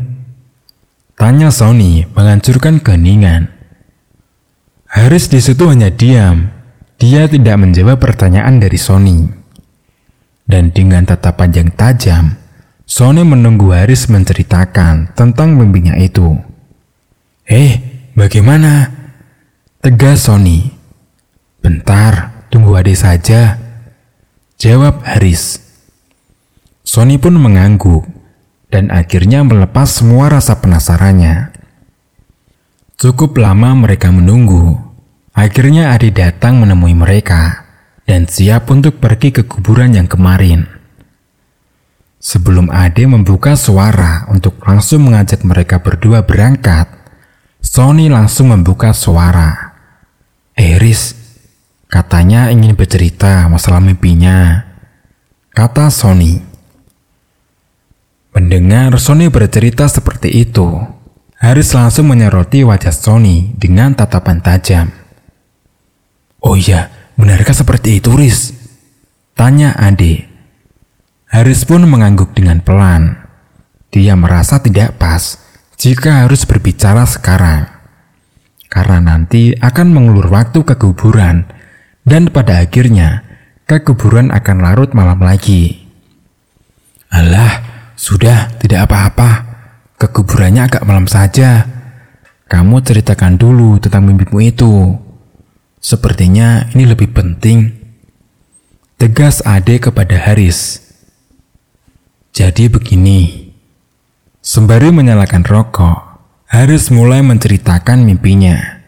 Tanya 1.15 1.49
Sony 1.49 2.03
menghancurkan 2.11 2.83
keheningan. 2.83 3.49
Haris 4.91 5.31
di 5.31 5.39
situ 5.39 5.65
hanya 5.71 5.91
diam. 5.91 6.51
Dia 6.99 7.27
tidak 7.27 7.55
menjawab 7.59 7.99
pertanyaan 7.99 8.59
dari 8.59 8.79
Sony. 8.79 9.27
Dan 10.45 10.69
dengan 10.71 11.07
tatapan 11.07 11.51
yang 11.51 11.69
tajam, 11.73 12.37
Sony 12.85 13.25
menunggu 13.25 13.73
Haris 13.73 14.07
menceritakan 14.11 15.15
tentang 15.17 15.57
mimpinya 15.57 15.97
itu. 15.97 16.37
Eh, 17.49 17.95
Bagaimana? 18.15 18.95
Tegas 19.83 20.31
Sony. 20.31 20.71
Bentar, 21.59 22.47
tunggu 22.47 22.71
adik 22.79 22.95
saja. 22.95 23.59
Jawab 24.55 25.03
Haris. 25.03 25.59
Sony 26.85 27.17
pun 27.17 27.33
mengangguk 27.41 28.05
dan 28.69 28.93
akhirnya 28.93 29.41
melepas 29.41 29.89
semua 29.89 30.29
rasa 30.29 30.61
penasarannya. 30.61 31.49
Cukup 32.95 33.41
lama 33.41 33.73
mereka 33.73 34.13
menunggu. 34.13 34.77
Akhirnya 35.35 35.91
Adi 35.91 36.13
datang 36.13 36.61
menemui 36.61 36.95
mereka 36.95 37.65
dan 38.05 38.29
siap 38.29 38.69
untuk 38.71 39.01
pergi 39.01 39.33
ke 39.33 39.43
kuburan 39.49 39.97
yang 39.97 40.05
kemarin. 40.05 40.69
Sebelum 42.21 42.71
Ade 42.71 43.03
membuka 43.09 43.57
suara 43.59 44.29
untuk 44.31 44.61
langsung 44.63 45.09
mengajak 45.09 45.43
mereka 45.43 45.81
berdua 45.81 46.23
berangkat, 46.23 46.87
Sony 47.59 48.07
langsung 48.07 48.53
membuka 48.53 48.93
suara. 48.93 49.73
Eris, 50.55 51.17
katanya 51.91 52.47
ingin 52.53 52.77
bercerita 52.77 53.49
masalah 53.51 53.83
mimpinya. 53.83 54.63
Kata 55.51 55.91
Sony. 55.91 56.54
Mendengar 58.35 58.91
Sony 58.99 59.31
bercerita 59.31 59.87
seperti 59.87 60.27
itu, 60.43 60.67
Haris 61.39 61.71
langsung 61.71 62.11
menyoroti 62.11 62.67
wajah 62.67 62.91
Sony 62.91 63.55
dengan 63.55 63.95
tatapan 63.95 64.43
tajam. 64.43 64.91
Oh 66.43 66.59
iya, 66.59 66.91
benarkah 67.15 67.55
seperti 67.55 68.03
itu, 68.03 68.11
Riz? 68.11 68.51
Tanya 69.39 69.71
Ade. 69.79 70.27
Haris 71.31 71.63
pun 71.63 71.87
mengangguk 71.87 72.35
dengan 72.35 72.59
pelan. 72.59 73.23
Dia 73.87 74.19
merasa 74.19 74.59
tidak 74.59 74.99
pas 74.99 75.39
jika 75.79 76.27
harus 76.27 76.43
berbicara 76.43 77.07
sekarang. 77.07 77.71
Karena 78.67 78.99
nanti 78.99 79.55
akan 79.55 79.95
mengulur 79.95 80.27
waktu 80.27 80.59
ke 80.67 80.75
kuburan 80.75 81.47
dan 82.03 82.27
pada 82.27 82.59
akhirnya 82.59 83.23
ke 83.63 83.79
kuburan 83.79 84.27
akan 84.35 84.59
larut 84.59 84.91
malam 84.91 85.23
lagi. 85.23 85.84
Sudah 88.05 88.53
tidak 88.61 88.85
apa-apa. 88.85 89.29
Ke 89.97 90.13
kuburannya 90.13 90.69
agak 90.69 90.85
malam 90.85 91.09
saja. 91.09 91.65
Kamu 92.45 92.85
ceritakan 92.85 93.41
dulu 93.41 93.81
tentang 93.81 94.05
mimpimu 94.05 94.45
itu. 94.45 94.93
Sepertinya 95.81 96.69
ini 96.77 96.85
lebih 96.85 97.09
penting. 97.09 97.73
Tegas 99.01 99.41
Ade 99.41 99.81
kepada 99.81 100.21
Haris. 100.21 100.85
Jadi 102.29 102.69
begini. 102.69 103.49
Sembari 104.37 104.93
menyalakan 104.93 105.41
rokok, 105.41 105.97
Haris 106.53 106.93
mulai 106.93 107.25
menceritakan 107.25 108.05
mimpinya, 108.05 108.85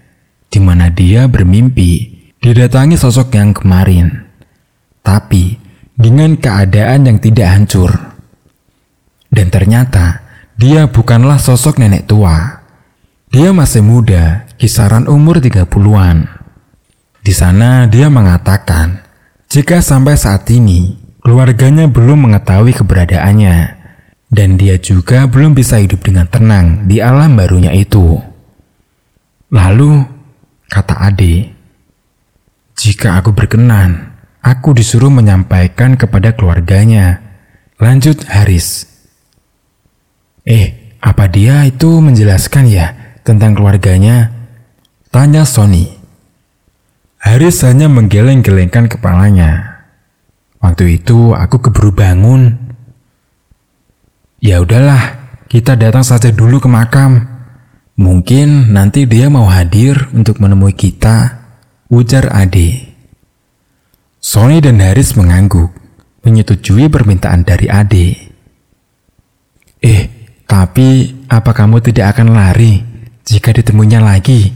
di 0.53 0.61
mana 0.61 0.93
dia 0.93 1.25
bermimpi 1.25 2.13
didatangi 2.37 2.93
sosok 2.93 3.33
yang 3.33 3.57
kemarin, 3.57 4.29
tapi 5.01 5.57
dengan 5.97 6.37
keadaan 6.37 7.09
yang 7.09 7.17
tidak 7.17 7.49
hancur. 7.49 8.06
Dan 9.27 9.51
ternyata 9.51 10.23
dia 10.57 10.89
bukanlah 10.89 11.37
sosok 11.37 11.77
nenek 11.77 12.09
tua. 12.09 12.63
Dia 13.27 13.51
masih 13.51 13.83
muda, 13.83 14.47
kisaran 14.55 15.05
umur 15.05 15.43
30-an. 15.43 16.31
Di 17.21 17.33
sana 17.35 17.85
dia 17.91 18.07
mengatakan, 18.07 19.03
jika 19.51 19.83
sampai 19.83 20.15
saat 20.15 20.47
ini 20.47 20.95
keluarganya 21.19 21.91
belum 21.91 22.31
mengetahui 22.31 22.71
keberadaannya, 22.71 23.57
dan 24.27 24.59
dia 24.59 24.75
juga 24.79 25.27
belum 25.27 25.55
bisa 25.55 25.79
hidup 25.79 26.03
dengan 26.03 26.27
tenang 26.27 26.87
di 26.87 27.03
alam 27.03 27.35
barunya 27.35 27.71
itu. 27.75 28.19
Lalu, 29.51 30.03
kata 30.67 30.95
Ade, 31.03 31.51
jika 32.75 33.19
aku 33.19 33.31
berkenan, 33.31 34.15
aku 34.43 34.75
disuruh 34.75 35.11
menyampaikan 35.11 35.95
kepada 35.95 36.35
keluarganya. 36.35 37.23
Lanjut 37.79 38.27
Haris. 38.27 38.96
Eh, 40.47 40.95
apa 41.03 41.27
dia 41.27 41.67
itu 41.67 41.99
menjelaskan 41.99 42.71
ya 42.71 42.95
tentang 43.27 43.51
keluarganya? 43.51 44.31
Tanya 45.11 45.43
Sony. 45.43 45.91
Haris 47.19 47.67
hanya 47.67 47.91
menggeleng-gelengkan 47.91 48.87
kepalanya. 48.87 49.83
Waktu 50.63 51.03
itu 51.03 51.35
aku 51.35 51.59
keburu 51.59 51.91
bangun. 51.91 52.55
Ya 54.39 54.63
udahlah, 54.63 55.19
kita 55.51 55.75
datang 55.75 56.07
saja 56.07 56.31
dulu 56.31 56.63
ke 56.63 56.71
makam. 56.71 57.27
Mungkin 57.99 58.71
nanti 58.71 59.03
dia 59.03 59.27
mau 59.27 59.51
hadir 59.51 60.07
untuk 60.15 60.39
menemui 60.39 60.71
kita, 60.71 61.43
ujar 61.91 62.31
Ade. 62.31 62.95
Sony 64.23 64.63
dan 64.63 64.79
Haris 64.79 65.11
mengangguk, 65.19 65.75
menyetujui 66.23 66.87
permintaan 66.87 67.43
dari 67.43 67.67
Ade. 67.67 68.07
Eh, 69.81 70.16
tapi 70.47 71.11
apa 71.27 71.51
kamu 71.51 71.83
tidak 71.83 72.15
akan 72.15 72.31
lari 72.31 72.79
jika 73.27 73.51
ditemunya 73.51 73.99
lagi? 73.99 74.55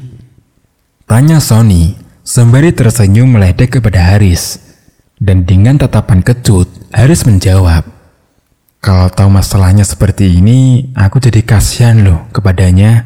Tanya 1.04 1.44
Sony 1.44 2.00
sembari 2.24 2.72
tersenyum 2.72 3.36
meledek 3.36 3.76
kepada 3.78 4.16
Haris. 4.16 4.72
Dan 5.22 5.46
dengan 5.46 5.78
tatapan 5.78 6.24
kecut, 6.26 6.66
Haris 6.90 7.28
menjawab, 7.28 7.86
Kalau 8.82 9.14
tahu 9.14 9.30
masalahnya 9.30 9.86
seperti 9.86 10.42
ini, 10.42 10.90
aku 10.98 11.22
jadi 11.22 11.46
kasihan 11.46 12.02
loh 12.02 12.26
kepadanya. 12.34 13.06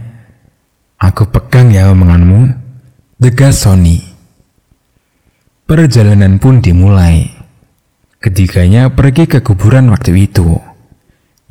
Aku 0.96 1.28
pegang 1.28 1.76
ya 1.76 1.92
omonganmu, 1.92 2.56
tegas 3.20 3.68
Sony. 3.68 4.00
Perjalanan 5.68 6.40
pun 6.40 6.64
dimulai. 6.64 7.28
Ketiganya 8.24 8.88
pergi 8.88 9.28
ke 9.28 9.44
kuburan 9.44 9.92
waktu 9.92 10.16
itu 10.16 10.75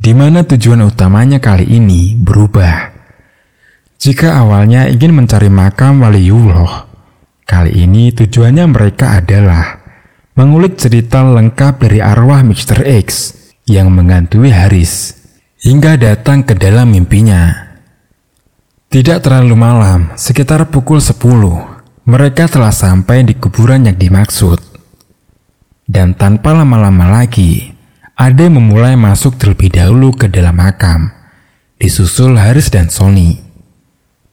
di 0.04 0.12
mana 0.12 0.44
tujuan 0.44 0.84
utamanya 0.84 1.40
kali 1.40 1.64
ini 1.64 2.12
berubah. 2.12 2.92
Jika 3.96 4.36
awalnya 4.36 4.84
ingin 4.84 5.16
mencari 5.16 5.48
makam 5.48 6.04
waliullah, 6.04 6.84
kali 7.48 7.72
ini 7.88 8.12
tujuannya 8.12 8.68
mereka 8.68 9.16
adalah 9.16 9.80
mengulik 10.36 10.76
cerita 10.76 11.24
lengkap 11.24 11.88
dari 11.88 12.04
arwah 12.04 12.44
Mr. 12.44 12.84
X 12.84 13.32
yang 13.64 13.88
menghantui 13.96 14.52
Haris 14.52 15.16
hingga 15.64 15.96
datang 15.96 16.44
ke 16.44 16.52
dalam 16.52 16.92
mimpinya. 16.92 17.72
Tidak 18.92 19.24
terlalu 19.24 19.56
malam, 19.56 20.12
sekitar 20.20 20.68
pukul 20.68 21.00
10, 21.00 21.16
mereka 22.04 22.44
telah 22.44 22.76
sampai 22.76 23.24
di 23.24 23.40
kuburan 23.40 23.88
yang 23.88 23.96
dimaksud. 23.96 24.60
Dan 25.88 26.12
tanpa 26.12 26.52
lama-lama 26.52 27.08
lagi, 27.08 27.73
Ade 28.24 28.48
memulai 28.48 28.96
masuk 28.96 29.36
terlebih 29.36 29.68
dahulu 29.68 30.16
ke 30.16 30.32
dalam 30.32 30.56
makam, 30.56 31.12
disusul 31.76 32.40
Haris 32.40 32.72
dan 32.72 32.88
Sony. 32.88 33.36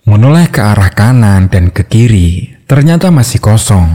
Menoleh 0.07 0.47
ke 0.47 0.63
arah 0.63 0.87
kanan 0.95 1.51
dan 1.51 1.67
ke 1.75 1.83
kiri, 1.83 2.55
ternyata 2.71 3.11
masih 3.11 3.43
kosong. 3.43 3.91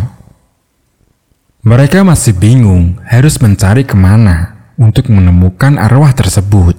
Mereka 1.65 2.05
masih 2.05 2.37
bingung 2.37 3.01
harus 3.09 3.41
mencari 3.41 3.89
ke 3.89 3.97
mana 3.97 4.69
untuk 4.77 5.09
menemukan 5.09 5.81
arwah 5.81 6.13
tersebut. 6.13 6.77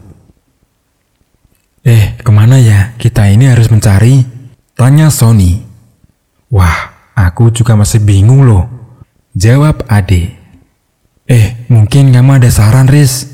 Eh, 1.90 2.22
ke 2.22 2.30
mana 2.30 2.62
ya 2.62 2.94
kita 3.02 3.34
ini 3.34 3.50
harus 3.50 3.74
mencari? 3.74 4.30
Tanya 4.78 5.10
Sony. 5.10 5.66
Wah, 6.54 6.94
aku 7.18 7.50
juga 7.50 7.74
masih 7.74 7.98
bingung 7.98 8.46
loh. 8.46 8.70
Jawab 9.34 9.90
Ade. 9.90 10.37
Eh, 11.28 11.68
mungkin 11.68 12.16
kamu 12.16 12.40
ada 12.40 12.48
saran, 12.48 12.88
Riz? 12.88 13.28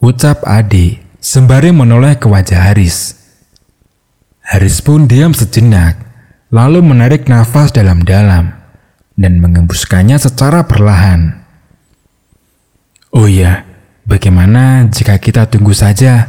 Ucap 0.00 0.48
Ade, 0.48 0.96
sembari 1.20 1.76
menoleh 1.76 2.16
ke 2.16 2.24
wajah 2.24 2.72
Haris. 2.72 3.20
Haris 4.40 4.80
pun 4.80 5.04
diam 5.04 5.36
sejenak, 5.36 6.00
lalu 6.48 6.80
menarik 6.80 7.28
nafas 7.28 7.68
dalam-dalam 7.68 8.48
dan 9.12 9.32
mengembuskannya 9.44 10.16
secara 10.16 10.64
perlahan. 10.64 11.44
Oh 13.12 13.28
iya, 13.28 13.68
bagaimana 14.08 14.88
jika 14.88 15.20
kita 15.20 15.52
tunggu 15.52 15.76
saja? 15.76 16.24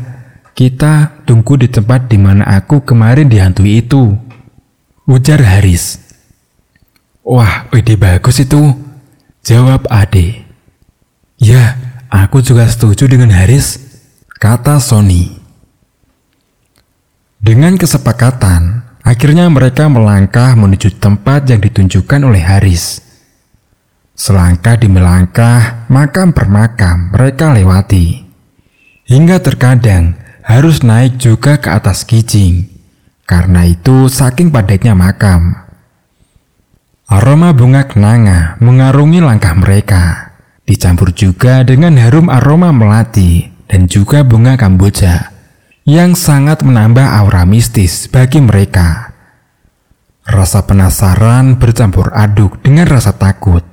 Kita 0.51 1.23
tunggu 1.23 1.55
di 1.63 1.71
tempat 1.71 2.11
di 2.11 2.19
mana 2.19 2.43
aku 2.43 2.83
kemarin 2.83 3.31
dihantui 3.31 3.87
itu. 3.87 4.19
Ujar 5.07 5.39
Haris. 5.47 5.95
Wah, 7.23 7.71
ide 7.71 7.95
bagus 7.95 8.43
itu. 8.43 8.75
Jawab 9.47 9.87
Ade. 9.87 10.48
Ya, 11.39 11.79
aku 12.11 12.43
juga 12.43 12.67
setuju 12.67 13.07
dengan 13.07 13.31
Haris, 13.31 13.79
kata 14.27 14.75
Sony. 14.83 15.39
Dengan 17.39 17.79
kesepakatan, 17.79 18.83
akhirnya 19.07 19.47
mereka 19.47 19.87
melangkah 19.87 20.51
menuju 20.59 20.99
tempat 20.99 21.47
yang 21.47 21.63
ditunjukkan 21.63 22.27
oleh 22.27 22.43
Haris. 22.43 22.99
Selangkah 24.19 24.75
demi 24.75 24.99
langkah, 24.99 25.87
makam 25.87 26.35
per 26.35 26.51
makam 26.51 27.15
mereka 27.15 27.55
lewati. 27.55 28.19
Hingga 29.07 29.39
terkadang 29.39 30.19
harus 30.43 30.83
naik 30.83 31.23
juga 31.23 31.55
ke 31.55 31.71
atas 31.71 32.03
kijing. 32.03 32.67
Karena 33.23 33.63
itu 33.63 34.11
saking 34.11 34.51
padatnya 34.51 34.91
makam. 34.91 35.55
Aroma 37.07 37.55
bunga 37.55 37.87
kenanga 37.87 38.59
mengarungi 38.59 39.23
langkah 39.23 39.55
mereka 39.55 40.28
dicampur 40.69 41.09
juga 41.17 41.65
dengan 41.65 41.97
harum 41.97 42.29
aroma 42.29 42.69
melati 42.69 43.49
dan 43.65 43.89
juga 43.89 44.21
bunga 44.21 44.53
kamboja 44.53 45.33
yang 45.89 46.13
sangat 46.13 46.61
menambah 46.61 47.01
aura 47.01 47.41
mistis 47.49 48.05
bagi 48.05 48.37
mereka. 48.37 49.17
Rasa 50.29 50.61
penasaran 50.61 51.57
bercampur 51.57 52.13
aduk 52.13 52.61
dengan 52.61 52.85
rasa 52.85 53.17
takut. 53.17 53.65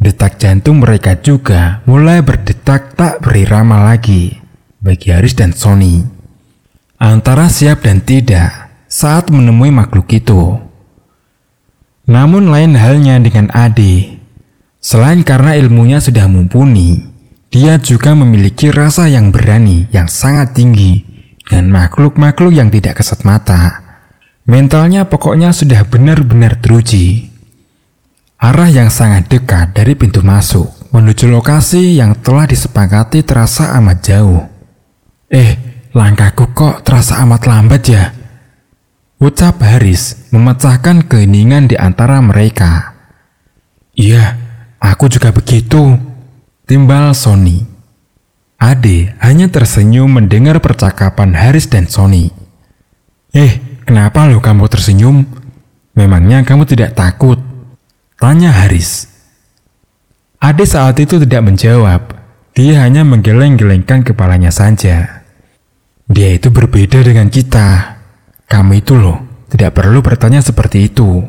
Detak 0.00 0.40
jantung 0.40 0.80
mereka 0.80 1.20
juga 1.20 1.84
mulai 1.84 2.24
berdetak 2.24 2.96
tak 2.96 3.20
berirama 3.20 3.84
lagi 3.84 4.40
bagi 4.80 5.12
Haris 5.12 5.36
dan 5.36 5.52
Sony. 5.52 6.00
Antara 6.96 7.52
siap 7.52 7.84
dan 7.84 8.00
tidak 8.00 8.72
saat 8.88 9.28
menemui 9.28 9.68
makhluk 9.68 10.08
itu. 10.08 10.56
Namun 12.08 12.48
lain 12.48 12.80
halnya 12.80 13.20
dengan 13.20 13.52
Ade 13.52 14.19
Selain 14.80 15.20
karena 15.20 15.60
ilmunya 15.60 16.00
sudah 16.00 16.24
mumpuni, 16.24 17.04
dia 17.52 17.76
juga 17.76 18.16
memiliki 18.16 18.72
rasa 18.72 19.12
yang 19.12 19.28
berani 19.28 19.84
yang 19.92 20.08
sangat 20.08 20.56
tinggi 20.56 21.04
dan 21.52 21.68
makhluk-makhluk 21.68 22.56
yang 22.56 22.72
tidak 22.72 23.04
kesat 23.04 23.20
mata. 23.28 23.84
Mentalnya 24.48 25.04
pokoknya 25.04 25.52
sudah 25.52 25.84
benar-benar 25.84 26.56
teruji. 26.64 27.28
Arah 28.40 28.72
yang 28.72 28.88
sangat 28.88 29.28
dekat 29.28 29.76
dari 29.76 29.92
pintu 29.92 30.24
masuk 30.24 30.72
menuju 30.96 31.28
lokasi 31.28 32.00
yang 32.00 32.16
telah 32.18 32.48
disepakati 32.48 33.20
terasa 33.20 33.76
amat 33.76 33.98
jauh. 34.00 34.42
Eh, 35.28 35.84
langkahku 35.92 36.56
kok 36.56 36.82
terasa 36.82 37.20
amat 37.22 37.44
lambat 37.44 37.82
ya? 37.84 38.04
Ucap 39.20 39.60
Haris 39.60 40.32
memecahkan 40.32 41.04
keheningan 41.04 41.68
di 41.68 41.76
antara 41.76 42.24
mereka. 42.24 42.96
Iya, 43.92 44.49
Aku 44.80 45.12
juga 45.12 45.28
begitu. 45.28 46.00
Timbal 46.64 47.12
Sony. 47.12 47.68
Ade 48.56 49.12
hanya 49.20 49.48
tersenyum 49.52 50.08
mendengar 50.08 50.60
percakapan 50.64 51.36
Haris 51.36 51.68
dan 51.68 51.84
Sony. 51.84 52.32
Eh, 53.32 53.80
kenapa 53.84 54.24
lo 54.24 54.40
kamu 54.40 54.68
tersenyum? 54.72 55.24
Memangnya 55.96 56.40
kamu 56.44 56.64
tidak 56.64 56.96
takut? 56.96 57.36
Tanya 58.16 58.52
Haris. 58.52 59.08
Ade 60.40 60.64
saat 60.64 60.96
itu 60.96 61.20
tidak 61.20 61.44
menjawab. 61.44 62.16
Dia 62.56 62.84
hanya 62.84 63.04
menggeleng-gelengkan 63.04 64.04
kepalanya 64.04 64.52
saja. 64.52 65.24
Dia 66.08 66.28
itu 66.32 66.48
berbeda 66.48 67.04
dengan 67.04 67.28
kita. 67.28 68.00
Kamu 68.48 68.80
itu 68.80 68.96
loh, 68.96 69.46
tidak 69.52 69.76
perlu 69.76 70.00
bertanya 70.00 70.40
seperti 70.40 70.90
itu. 70.90 71.22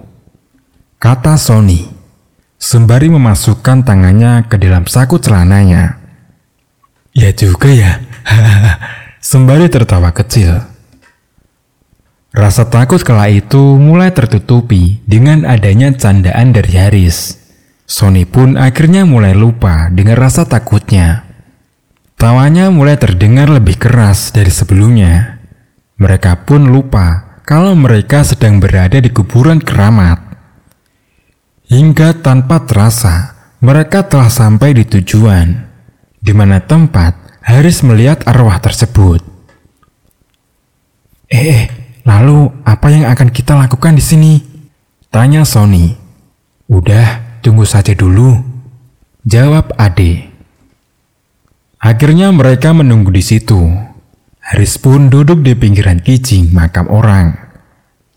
Kata 0.98 1.38
Sony 1.38 2.01
sembari 2.62 3.10
memasukkan 3.10 3.82
tangannya 3.82 4.45
ke 4.45 4.62
dalam 4.62 4.86
saku 4.86 5.17
celananya. 5.17 5.97
Ya 7.12 7.34
juga 7.34 7.74
ya, 7.74 7.97
sembari 9.19 9.65
tertawa 9.67 10.13
kecil. 10.13 10.62
Rasa 12.32 12.63
takut 12.63 13.04
kala 13.04 13.28
itu 13.28 13.76
mulai 13.76 14.15
tertutupi 14.15 15.04
dengan 15.04 15.43
adanya 15.43 15.91
candaan 15.91 16.56
dari 16.56 16.80
Haris. 16.80 17.36
Sony 17.84 18.24
pun 18.24 18.56
akhirnya 18.56 19.04
mulai 19.04 19.36
lupa 19.36 19.91
dengan 19.91 20.15
rasa 20.15 20.47
takutnya. 20.47 21.28
Tawanya 22.15 22.71
mulai 22.71 22.95
terdengar 22.95 23.52
lebih 23.52 23.76
keras 23.76 24.32
dari 24.32 24.47
sebelumnya. 24.47 25.43
Mereka 26.00 26.47
pun 26.47 26.71
lupa 26.71 27.36
kalau 27.43 27.76
mereka 27.76 28.24
sedang 28.24 28.63
berada 28.63 28.95
di 28.95 29.12
kuburan 29.12 29.60
keramat. 29.60 30.31
Hingga 31.72 32.20
tanpa 32.20 32.68
terasa, 32.68 33.32
mereka 33.64 34.04
telah 34.04 34.28
sampai 34.28 34.76
di 34.76 34.84
tujuan, 34.84 35.56
di 36.20 36.36
mana 36.36 36.60
tempat 36.60 37.40
Haris 37.48 37.80
melihat 37.88 38.28
arwah 38.28 38.60
tersebut. 38.60 39.24
Eh, 41.32 41.40
eh, 41.48 41.64
lalu 42.04 42.52
apa 42.68 42.92
yang 42.92 43.08
akan 43.08 43.32
kita 43.32 43.56
lakukan 43.56 43.96
di 43.96 44.04
sini? 44.04 44.34
Tanya 45.08 45.48
Sony. 45.48 45.96
Udah, 46.68 47.40
tunggu 47.40 47.64
saja 47.64 47.96
dulu. 47.96 48.36
Jawab 49.24 49.72
Ade. 49.80 50.28
Akhirnya 51.80 52.36
mereka 52.36 52.76
menunggu 52.76 53.16
di 53.16 53.24
situ. 53.24 53.64
Haris 54.44 54.76
pun 54.76 55.08
duduk 55.08 55.40
di 55.40 55.56
pinggiran 55.56 56.04
kijing 56.04 56.52
makam 56.52 56.92
orang. 56.92 57.32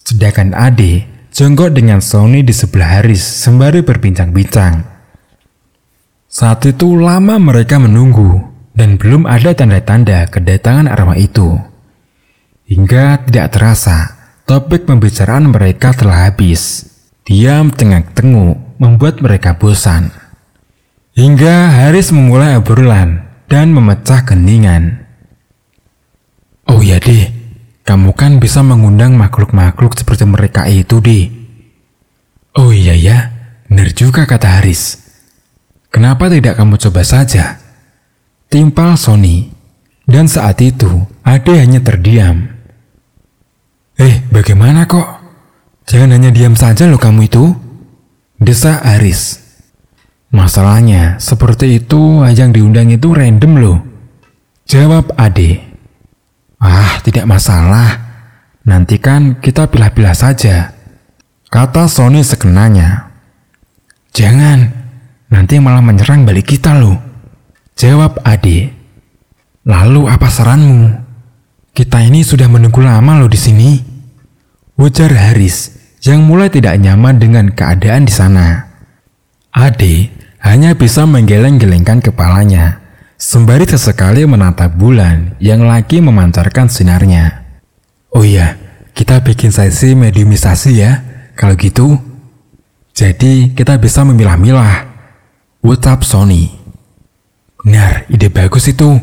Sedangkan 0.02 0.58
Ade 0.58 1.13
jongkok 1.34 1.74
dengan 1.74 1.98
Sony 1.98 2.46
di 2.46 2.54
sebelah 2.54 3.02
Haris 3.02 3.20
sembari 3.20 3.82
berbincang-bincang. 3.82 4.86
Saat 6.30 6.62
itu 6.70 6.94
lama 6.94 7.42
mereka 7.42 7.82
menunggu 7.82 8.38
dan 8.78 8.94
belum 8.94 9.26
ada 9.26 9.50
tanda-tanda 9.50 10.30
kedatangan 10.30 10.86
arwah 10.86 11.18
itu. 11.18 11.58
Hingga 12.70 13.26
tidak 13.26 13.50
terasa, 13.50 13.98
topik 14.46 14.86
pembicaraan 14.86 15.50
mereka 15.50 15.90
telah 15.90 16.30
habis. 16.30 16.86
Diam 17.26 17.74
tengah-tengah 17.74 18.78
membuat 18.78 19.18
mereka 19.18 19.58
bosan. 19.58 20.14
Hingga 21.18 21.82
Haris 21.82 22.14
memulai 22.14 22.58
obrolan 22.58 23.26
dan 23.50 23.70
memecah 23.74 24.26
keningan. 24.26 25.06
Oh 26.68 26.82
ya 26.82 26.98
deh, 26.98 27.30
kamu 27.84 28.16
kan 28.16 28.40
bisa 28.40 28.64
mengundang 28.64 29.12
makhluk-makhluk 29.20 29.92
seperti 29.92 30.24
mereka 30.24 30.64
itu 30.64 31.04
deh. 31.04 31.28
Oh 32.56 32.72
iya 32.72 32.96
ya, 32.96 33.28
benar 33.68 33.92
juga 33.92 34.24
kata 34.24 34.58
Haris. 34.60 35.04
Kenapa 35.92 36.32
tidak 36.32 36.56
kamu 36.56 36.80
coba 36.80 37.04
saja? 37.04 37.60
Timpal 38.48 38.96
Sony. 38.96 39.52
Dan 40.04 40.28
saat 40.28 40.60
itu, 40.64 40.88
Ade 41.24 41.60
hanya 41.60 41.80
terdiam. 41.80 42.44
Eh, 44.00 44.24
bagaimana 44.32 44.88
kok? 44.88 45.06
Jangan 45.84 46.16
hanya 46.16 46.32
diam 46.32 46.56
saja 46.56 46.88
loh 46.88 47.00
kamu 47.00 47.28
itu. 47.28 47.52
Desa 48.40 48.80
Aris. 48.80 49.40
Masalahnya, 50.32 51.20
seperti 51.20 51.78
itu 51.84 52.24
ajang 52.24 52.50
diundang 52.50 52.90
itu 52.90 53.12
random 53.12 53.52
loh. 53.60 53.78
Jawab 54.66 55.14
Ade. 55.20 55.73
Ah, 56.64 57.04
tidak 57.04 57.28
masalah. 57.28 58.00
Nanti 58.64 58.96
kan 58.96 59.36
kita 59.44 59.68
pilah-pilah 59.68 60.16
saja. 60.16 60.72
Kata 61.52 61.84
Sony 61.84 62.24
sekenanya. 62.24 63.12
Jangan, 64.16 64.84
Nanti 65.34 65.58
malah 65.58 65.82
menyerang 65.82 66.22
balik 66.22 66.54
kita 66.54 66.78
loh. 66.78 66.94
Jawab 67.74 68.22
Ade. 68.22 68.70
Lalu 69.66 70.06
apa 70.06 70.30
saranmu? 70.30 71.02
Kita 71.74 71.98
ini 72.06 72.22
sudah 72.22 72.46
menunggu 72.46 72.78
lama 72.78 73.18
loh 73.18 73.26
di 73.26 73.34
sini. 73.34 73.70
Ujar 74.78 75.10
Haris 75.10 75.74
yang 76.06 76.22
mulai 76.22 76.54
tidak 76.54 76.78
nyaman 76.78 77.18
dengan 77.18 77.50
keadaan 77.50 78.06
di 78.06 78.14
sana. 78.14 78.62
Ade 79.50 80.14
hanya 80.46 80.78
bisa 80.78 81.02
menggeleng-gelengkan 81.02 81.98
kepalanya 81.98 82.83
sembari 83.24 83.64
sesekali 83.64 84.28
menatap 84.28 84.76
bulan 84.76 85.40
yang 85.40 85.64
lagi 85.64 86.04
memancarkan 86.04 86.68
sinarnya. 86.68 87.48
Oh 88.12 88.20
iya, 88.20 88.60
kita 88.92 89.24
bikin 89.24 89.48
sesi 89.48 89.96
mediumisasi 89.96 90.70
ya, 90.76 91.00
kalau 91.32 91.56
gitu. 91.56 91.96
Jadi 92.92 93.56
kita 93.56 93.80
bisa 93.80 94.04
memilah-milah 94.04 94.92
Ucap 95.64 96.04
Sony. 96.04 96.52
Benar, 97.64 98.04
ide 98.12 98.28
bagus 98.28 98.68
itu. 98.68 99.00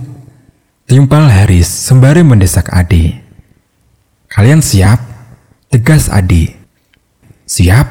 Timpal 0.86 1.25
Haris 1.25 1.65
sembari 1.65 2.21
mendesak 2.21 2.69
Ade. 2.69 3.17
Kalian 4.29 4.62
siap? 4.62 5.01
Tegas 5.73 6.13
Ade. 6.13 6.55
Siap? 7.49 7.88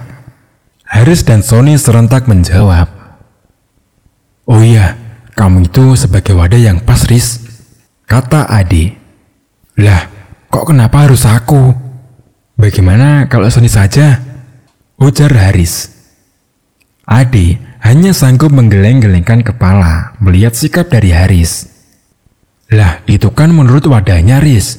Haris 0.86 1.26
dan 1.26 1.42
Sony 1.42 1.74
serentak 1.74 2.30
menjawab. 2.30 2.86
Oh 4.46 4.62
iya, 4.62 5.10
kamu 5.40 5.72
itu 5.72 5.96
sebagai 5.96 6.37
wadah 6.37 6.61
yang 6.61 6.85
pas, 6.85 7.09
Riz. 7.09 7.40
Kata 8.05 8.44
Ade. 8.44 8.92
Lah, 9.81 10.05
kok 10.53 10.68
kenapa 10.68 11.09
harus 11.09 11.24
aku? 11.24 11.72
Bagaimana 12.61 13.24
kalau 13.24 13.48
Sony 13.48 13.72
saja? 13.72 14.20
Ujar 15.00 15.33
Haris. 15.33 15.96
Ade 17.09 17.57
hanya 17.81 18.12
sanggup 18.12 18.53
menggeleng-gelengkan 18.53 19.40
kepala 19.40 20.12
melihat 20.20 20.53
sikap 20.53 20.92
dari 20.92 21.16
Haris. 21.16 21.72
Lah, 22.76 23.00
itu 23.09 23.33
kan 23.33 23.48
menurut 23.48 23.88
wadahnya, 23.88 24.44
Riz. 24.44 24.76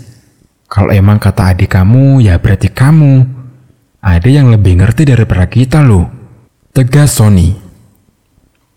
Kalau 0.70 0.94
emang 0.94 1.18
kata 1.18 1.58
adik 1.58 1.74
kamu, 1.74 2.22
ya 2.22 2.38
berarti 2.38 2.70
kamu. 2.70 3.26
Ada 3.98 4.30
yang 4.30 4.54
lebih 4.54 4.78
ngerti 4.78 5.10
daripada 5.10 5.50
kita 5.50 5.82
loh. 5.82 6.06
Tegas 6.70 7.18
Sony. 7.18 7.58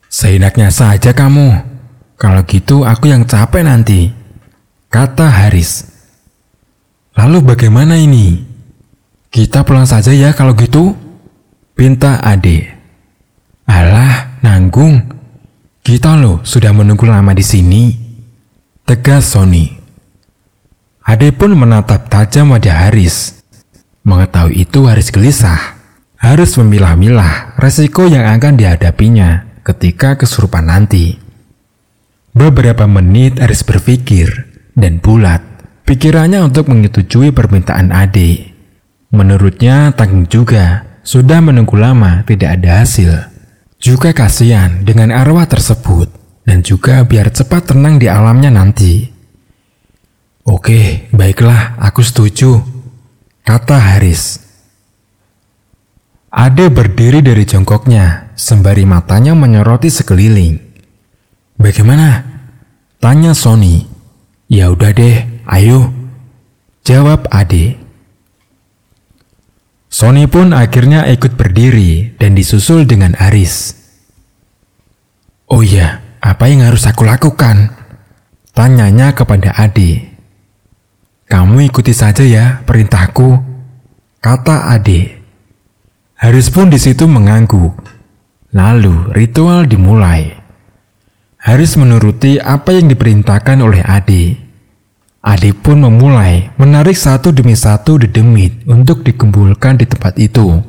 Seenaknya 0.09 0.73
saja 0.73 1.13
kamu. 1.13 1.74
Kalau 2.15 2.47
gitu 2.47 2.87
aku 2.87 3.11
yang 3.11 3.27
capek 3.27 3.67
nanti. 3.67 4.11
Kata 4.87 5.27
Haris. 5.27 5.91
Lalu 7.19 7.55
bagaimana 7.55 7.99
ini? 7.99 8.39
Kita 9.31 9.67
pulang 9.67 9.87
saja 9.87 10.15
ya 10.15 10.31
kalau 10.31 10.55
gitu? 10.55 10.95
Pinta 11.75 12.23
Ade. 12.23 12.71
Alah, 13.67 14.39
nanggung. 14.47 15.03
Kita 15.83 16.15
loh 16.15 16.39
sudah 16.47 16.71
menunggu 16.71 17.03
lama 17.03 17.35
di 17.35 17.43
sini. 17.43 17.91
Tegas 18.87 19.35
Sony. 19.35 19.67
Ade 21.03 21.35
pun 21.35 21.51
menatap 21.59 22.07
tajam 22.07 22.55
wajah 22.55 22.87
Haris. 22.87 23.43
Mengetahui 24.07 24.63
itu 24.63 24.87
Haris 24.87 25.11
gelisah. 25.11 25.81
Harus 26.21 26.55
memilah-milah 26.57 27.59
resiko 27.59 28.07
yang 28.07 28.25
akan 28.25 28.55
dihadapinya 28.55 29.61
ketika 29.67 30.15
kesurupan 30.15 30.71
nanti. 30.71 31.24
Beberapa 32.35 32.91
menit 32.91 33.39
Haris 33.39 33.63
berpikir 33.63 34.27
dan 34.75 34.99
bulat 34.99 35.39
pikirannya 35.87 36.43
untuk 36.43 36.67
menyetujui 36.67 37.31
permintaan 37.31 37.95
Ade. 37.95 38.51
Menurutnya 39.15 39.95
tanggung 39.95 40.27
juga, 40.27 40.83
sudah 41.07 41.39
menunggu 41.39 41.79
lama 41.79 42.27
tidak 42.27 42.59
ada 42.59 42.83
hasil. 42.83 43.31
Juga 43.79 44.11
kasihan 44.11 44.83
dengan 44.83 45.15
arwah 45.15 45.47
tersebut 45.47 46.11
dan 46.43 46.67
juga 46.67 47.07
biar 47.07 47.31
cepat 47.31 47.71
tenang 47.71 48.03
di 48.03 48.11
alamnya 48.11 48.51
nanti. 48.51 49.07
Oke, 50.43 51.07
baiklah, 51.15 51.79
aku 51.79 52.03
setuju, 52.03 52.59
kata 53.47 53.79
Haris. 53.79 54.43
Ade 56.35 56.67
berdiri 56.67 57.23
dari 57.23 57.47
jongkoknya, 57.47 58.35
sembari 58.35 58.83
matanya 58.83 59.39
menyoroti 59.39 59.87
sekeliling. 59.87 60.64
Bagaimana? 61.59 62.27
Tanya 62.99 63.37
Sony. 63.37 63.87
Ya 64.51 64.71
udah 64.71 64.91
deh, 64.91 65.25
ayo. 65.49 65.93
Jawab 66.85 67.31
Ade. 67.33 67.81
Sony 69.89 70.27
pun 70.27 70.51
akhirnya 70.51 71.07
ikut 71.07 71.39
berdiri 71.39 72.19
dan 72.19 72.35
disusul 72.35 72.83
dengan 72.85 73.15
Aris. 73.15 73.79
Oh 75.49 75.63
iya, 75.63 76.03
apa 76.19 76.51
yang 76.51 76.67
harus 76.67 76.83
aku 76.85 77.07
lakukan? 77.07 77.71
Tanyanya 78.51 79.15
kepada 79.15 79.55
Ade. 79.55 80.13
Kamu 81.31 81.63
ikuti 81.65 81.95
saja 81.95 82.21
ya 82.27 82.61
perintahku, 82.67 83.39
kata 84.19 84.75
Ade. 84.75 85.25
Haris 86.19 86.51
pun 86.51 86.69
di 86.69 86.77
situ 86.77 87.07
mengangguk. 87.07 87.73
Lalu 88.51 89.15
ritual 89.15 89.67
dimulai. 89.67 90.44
Haris 91.45 91.77
menuruti 91.77 92.41
apa 92.41 92.73
yang 92.73 92.89
diperintahkan 92.89 93.61
oleh 93.61 93.85
Ade. 93.85 94.33
Ade 95.21 95.53
pun 95.53 95.77
memulai 95.77 96.49
menarik 96.57 96.97
satu 96.97 97.37
demi 97.37 97.53
satu 97.53 98.01
dedemit 98.01 98.65
untuk 98.65 99.05
dikumpulkan 99.05 99.77
di 99.77 99.85
tempat 99.85 100.17
itu. 100.17 100.65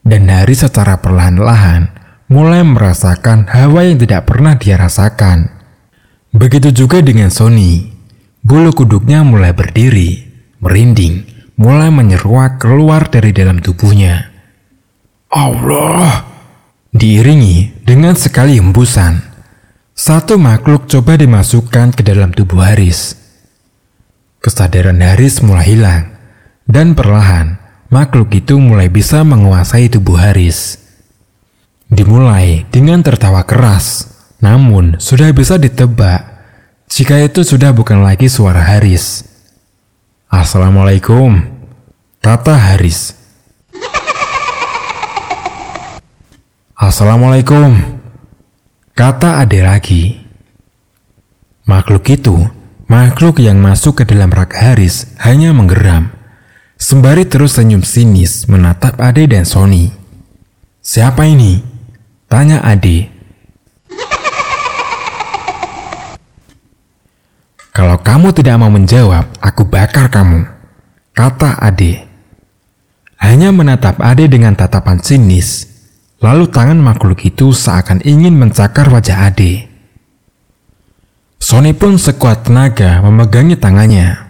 Dan 0.00 0.32
Haris 0.32 0.64
secara 0.64 0.96
perlahan-lahan 0.96 1.92
mulai 2.32 2.64
merasakan 2.64 3.52
hawa 3.52 3.84
yang 3.84 4.00
tidak 4.00 4.24
pernah 4.24 4.56
dia 4.56 4.80
rasakan. 4.80 5.52
Begitu 6.32 6.72
juga 6.72 7.04
dengan 7.04 7.28
Sony. 7.28 7.92
Bulu 8.40 8.72
kuduknya 8.72 9.20
mulai 9.20 9.52
berdiri, 9.52 10.24
merinding, 10.64 11.28
mulai 11.60 11.92
menyeruak 11.92 12.56
keluar 12.56 13.12
dari 13.12 13.36
dalam 13.36 13.60
tubuhnya. 13.60 14.24
Allah! 15.28 16.24
Diiringi 16.96 17.84
dengan 17.84 18.16
sekali 18.16 18.56
hembusan, 18.56 19.27
satu 19.98 20.38
makhluk 20.38 20.86
coba 20.86 21.18
dimasukkan 21.18 21.90
ke 21.90 22.06
dalam 22.06 22.30
tubuh 22.30 22.62
Haris. 22.62 23.18
Kesadaran 24.38 25.02
Haris 25.02 25.42
mulai 25.42 25.66
hilang, 25.74 26.04
Dan 26.68 26.92
perlahan, 26.92 27.58
makhluk 27.90 28.30
itu 28.30 28.60
mulai 28.60 28.86
bisa 28.92 29.26
menguasai 29.26 29.90
tubuh 29.90 30.20
Haris. 30.20 30.78
Dimulai 31.90 32.68
dengan 32.70 33.02
tertawa 33.02 33.42
keras, 33.42 34.06
namun 34.38 35.00
sudah 35.00 35.32
bisa 35.32 35.56
ditebak 35.58 36.28
jika 36.92 37.18
itu 37.24 37.40
sudah 37.42 37.72
bukan 37.72 38.04
lagi 38.04 38.28
suara 38.28 38.60
Haris. 38.60 39.24
Assalamualaikum, 40.28 41.40
kata 42.20 42.52
Haris. 42.52 43.16
Assalamualaikum, 46.76 47.97
kata 48.98 49.38
Ade 49.38 49.62
lagi. 49.62 50.18
Makhluk 51.70 52.02
itu 52.10 52.34
Makhluk 52.88 53.38
yang 53.44 53.60
masuk 53.60 54.00
ke 54.00 54.04
dalam 54.08 54.32
rak 54.32 54.56
Haris 54.56 55.12
hanya 55.20 55.52
menggeram. 55.52 56.08
Sembari 56.80 57.28
terus 57.28 57.60
senyum 57.60 57.84
sinis 57.84 58.48
menatap 58.48 58.96
Ade 58.96 59.28
dan 59.28 59.44
Sony. 59.44 59.92
Siapa 60.80 61.28
ini? 61.28 61.60
Tanya 62.32 62.64
Ade. 62.64 63.12
Kalau 67.76 68.00
kamu 68.00 68.32
tidak 68.32 68.56
mau 68.56 68.72
menjawab, 68.72 69.36
aku 69.38 69.68
bakar 69.68 70.08
kamu. 70.08 70.48
Kata 71.12 71.60
Ade. 71.60 72.08
Hanya 73.20 73.52
menatap 73.52 74.00
Ade 74.00 74.32
dengan 74.32 74.56
tatapan 74.56 74.98
sinis. 75.04 75.77
Lalu 76.18 76.50
tangan 76.50 76.82
makhluk 76.82 77.22
itu 77.22 77.54
seakan 77.54 78.02
ingin 78.02 78.34
mencakar 78.34 78.90
wajah 78.90 79.30
Ade. 79.30 79.70
Sony 81.38 81.70
pun 81.70 81.94
sekuat 81.94 82.50
tenaga 82.50 82.98
memegangi 83.06 83.54
tangannya. 83.54 84.26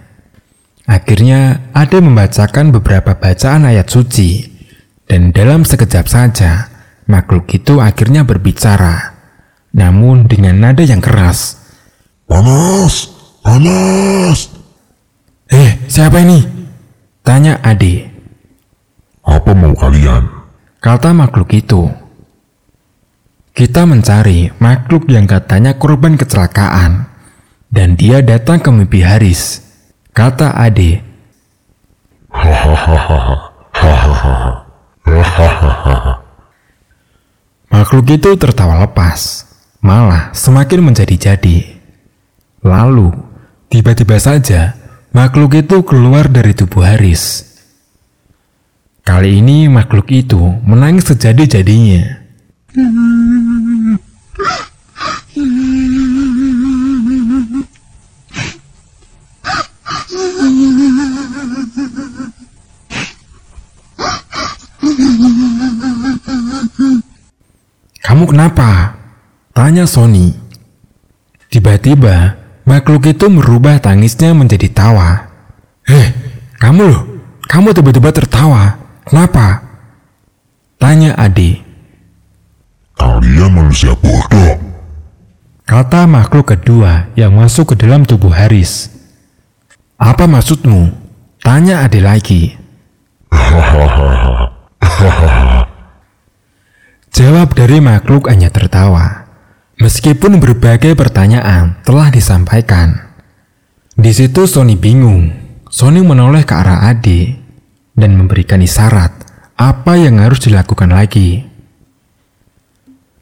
Akhirnya 0.84 1.72
Ade 1.72 2.04
membacakan 2.04 2.76
beberapa 2.76 3.16
bacaan 3.16 3.64
ayat 3.64 3.88
suci, 3.88 4.44
dan 5.08 5.32
dalam 5.32 5.64
sekejap 5.64 6.04
saja 6.04 6.68
makhluk 7.08 7.48
itu 7.56 7.80
akhirnya 7.80 8.20
berbicara, 8.20 9.16
namun 9.72 10.28
dengan 10.28 10.60
nada 10.60 10.84
yang 10.84 11.00
keras. 11.00 11.56
Panas, 12.28 13.08
panas. 13.40 14.52
Eh, 15.48 15.80
siapa 15.88 16.20
ini? 16.20 16.44
Tanya 17.24 17.56
Ade. 17.64 18.04
Apa 19.24 19.56
mau 19.56 19.72
kalian? 19.72 20.37
Kata 20.78 21.10
makhluk 21.10 21.50
itu. 21.58 21.90
Kita 23.50 23.82
mencari 23.82 24.54
makhluk 24.62 25.10
yang 25.10 25.26
katanya 25.26 25.74
korban 25.74 26.14
kecelakaan. 26.14 27.10
Dan 27.68 27.98
dia 27.98 28.22
datang 28.22 28.62
ke 28.62 28.70
mimpi 28.70 29.02
Haris. 29.02 29.60
Kata 30.14 30.54
Ade. 30.54 31.02
Makhluk 37.68 38.06
itu 38.08 38.30
tertawa 38.40 38.88
lepas, 38.88 39.44
malah 39.84 40.32
semakin 40.32 40.80
menjadi-jadi. 40.88 41.58
Lalu, 42.64 43.12
tiba-tiba 43.68 44.16
saja 44.16 44.78
makhluk 45.12 45.58
itu 45.58 45.82
keluar 45.84 46.30
dari 46.30 46.56
tubuh 46.56 46.86
Haris. 46.86 47.44
Kali 49.08 49.40
ini 49.40 49.72
makhluk 49.72 50.12
itu 50.12 50.36
menangis 50.68 51.08
sejadi-jadinya. 51.08 52.20
Kamu 68.04 68.24
kenapa? 68.28 68.92
Tanya 69.56 69.88
Sony. 69.88 70.36
Tiba-tiba, 71.48 72.36
makhluk 72.68 73.08
itu 73.08 73.32
merubah 73.32 73.80
tangisnya 73.80 74.36
menjadi 74.36 74.68
tawa. 74.68 75.32
Heh, 75.88 76.12
kamu 76.60 76.82
loh, 76.84 77.02
kamu 77.48 77.72
tiba-tiba 77.72 78.12
tertawa. 78.12 78.87
Kenapa? 79.08 79.64
Tanya 80.76 81.16
Ade. 81.16 81.64
Kalian 82.92 83.56
manusia 83.56 83.96
bodoh. 83.96 84.60
Kata 85.64 86.04
makhluk 86.04 86.52
kedua 86.52 87.08
yang 87.16 87.32
masuk 87.32 87.72
ke 87.72 87.80
dalam 87.80 88.04
tubuh 88.04 88.28
Haris. 88.28 88.92
Apa 89.96 90.28
maksudmu? 90.28 90.92
Tanya 91.40 91.88
Ade 91.88 92.04
lagi. 92.04 92.52
Jawab 97.16 97.56
dari 97.56 97.80
makhluk 97.80 98.28
hanya 98.28 98.52
tertawa. 98.52 99.24
Meskipun 99.80 100.36
berbagai 100.36 100.92
pertanyaan 100.92 101.80
telah 101.80 102.12
disampaikan. 102.12 103.08
Di 103.96 104.12
situ 104.12 104.44
Sony 104.44 104.76
bingung. 104.76 105.32
Sony 105.72 106.04
menoleh 106.04 106.44
ke 106.44 106.52
arah 106.52 106.92
Ade 106.92 107.47
dan 107.98 108.14
memberikan 108.14 108.62
isyarat 108.62 109.10
apa 109.58 109.98
yang 109.98 110.22
harus 110.22 110.38
dilakukan 110.38 110.94
lagi. 110.94 111.42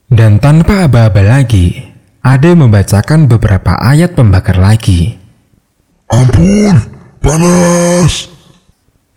Dan 0.07 0.37
tanpa 0.39 0.85
aba-aba 0.85 1.19
lagi, 1.25 1.81
Ade 2.21 2.53
membacakan 2.53 3.27
beberapa 3.27 3.75
ayat 3.75 4.15
pembakar 4.15 4.55
lagi. 4.55 5.17
Ampun, 6.07 6.77
panas. 7.19 8.31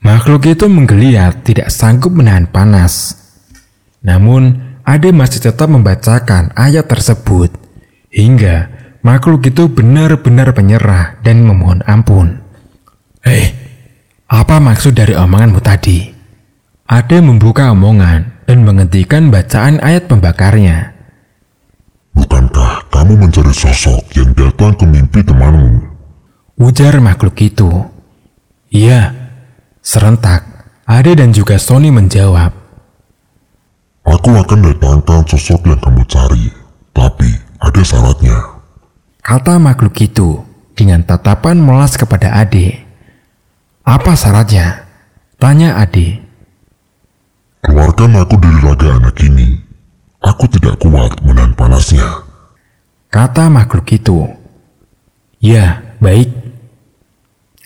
Makhluk 0.00 0.48
itu 0.48 0.66
menggeliat 0.66 1.44
tidak 1.44 1.70
sanggup 1.70 2.10
menahan 2.10 2.48
panas. 2.48 3.14
Namun, 4.02 4.72
Ade 4.82 5.14
masih 5.14 5.44
tetap 5.44 5.70
membacakan 5.70 6.50
ayat 6.56 6.88
tersebut 6.88 7.54
hingga 8.10 8.66
makhluk 9.06 9.46
itu 9.46 9.70
benar-benar 9.70 10.50
menyerah 10.56 11.20
dan 11.22 11.46
memohon 11.46 11.84
ampun. 11.86 12.42
Hei, 13.22 13.54
apa 14.30 14.62
maksud 14.62 14.94
dari 14.94 15.18
omonganmu 15.18 15.58
tadi? 15.58 16.06
Ade 16.86 17.18
membuka 17.18 17.74
omongan 17.74 18.46
dan 18.46 18.62
menghentikan 18.62 19.26
bacaan 19.26 19.82
ayat 19.82 20.06
pembakarnya. 20.06 20.94
Bukankah 22.14 22.86
kamu 22.94 23.26
mencari 23.26 23.50
sosok 23.50 24.06
yang 24.14 24.30
datang 24.38 24.74
ke 24.78 24.86
mimpi 24.86 25.26
temanmu? 25.26 25.82
Ujar 26.62 27.02
makhluk 27.02 27.34
itu. 27.42 27.70
Iya, 28.70 29.10
serentak. 29.82 30.46
Ade 30.86 31.14
dan 31.18 31.30
juga 31.34 31.58
Sony 31.58 31.90
menjawab. 31.90 32.54
Aku 34.06 34.30
akan 34.34 34.58
datangkan 34.74 35.22
sosok 35.26 35.70
yang 35.70 35.78
kamu 35.78 36.02
cari, 36.10 36.50
tapi 36.90 37.30
ada 37.62 37.82
syaratnya. 37.82 38.38
Kata 39.22 39.58
makhluk 39.62 39.94
itu 40.02 40.42
dengan 40.74 41.06
tatapan 41.06 41.62
melas 41.62 41.94
kepada 41.94 42.34
Ade. 42.34 42.89
Apa 43.84 44.12
syaratnya? 44.12 44.84
Tanya 45.40 45.80
Ade. 45.80 46.20
Keluarkan 47.64 48.12
aku 48.20 48.36
dari 48.36 48.60
raga 48.60 48.88
anak 49.00 49.16
ini. 49.24 49.56
Aku 50.20 50.44
tidak 50.52 50.76
kuat 50.84 51.16
menahan 51.24 51.56
panasnya. 51.56 52.04
Kata 53.08 53.48
makhluk 53.48 53.88
itu. 53.88 54.28
Ya, 55.40 55.96
baik. 55.96 56.28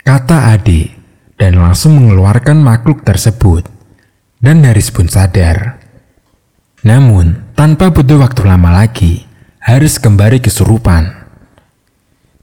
Kata 0.07 0.55
Ade 0.55 0.95
dan 1.35 1.59
langsung 1.59 1.99
mengeluarkan 1.99 2.63
makhluk 2.63 3.03
tersebut. 3.03 3.67
Dan 4.39 4.63
Haris 4.63 4.95
pun 4.95 5.11
sadar. 5.11 5.83
Namun, 6.87 7.57
tanpa 7.59 7.91
butuh 7.91 8.23
waktu 8.23 8.45
lama 8.45 8.71
lagi, 8.71 9.27
Haris 9.59 9.99
kembali 9.99 10.39
kesurupan. 10.39 11.11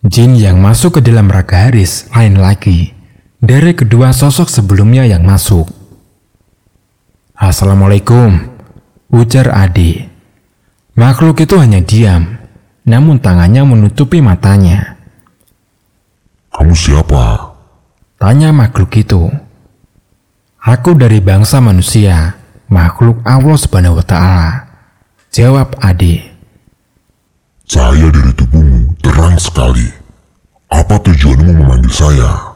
Jin 0.01 0.35
yang 0.35 0.59
masuk 0.59 0.99
ke 0.99 1.01
dalam 1.05 1.29
raga 1.29 1.69
Haris 1.69 2.09
lain 2.09 2.41
lagi 2.41 3.00
dari 3.41 3.73
kedua 3.73 4.13
sosok 4.13 4.47
sebelumnya 4.47 5.03
yang 5.09 5.25
masuk. 5.25 5.65
Assalamualaikum, 7.33 8.37
ujar 9.09 9.49
Ade. 9.49 10.05
Makhluk 10.93 11.41
itu 11.41 11.57
hanya 11.57 11.81
diam, 11.81 12.37
namun 12.85 13.17
tangannya 13.17 13.65
menutupi 13.65 14.21
matanya. 14.21 14.93
Kamu 16.53 16.77
siapa? 16.77 17.57
Tanya 18.21 18.53
makhluk 18.53 18.93
itu. 18.93 19.25
Aku 20.61 20.93
dari 20.93 21.17
bangsa 21.17 21.57
manusia, 21.57 22.37
makhluk 22.69 23.25
Allah 23.25 23.57
Subhanahu 23.57 23.97
wa 23.97 24.05
taala. 24.05 24.49
Jawab 25.33 25.81
Ade. 25.81 26.29
Cahaya 27.65 28.13
dari 28.13 28.31
tubuhmu 28.37 28.93
terang 29.01 29.33
sekali. 29.41 29.89
Apa 30.69 31.01
tujuanmu 31.01 31.57
memanggil 31.57 31.89
saya? 31.89 32.50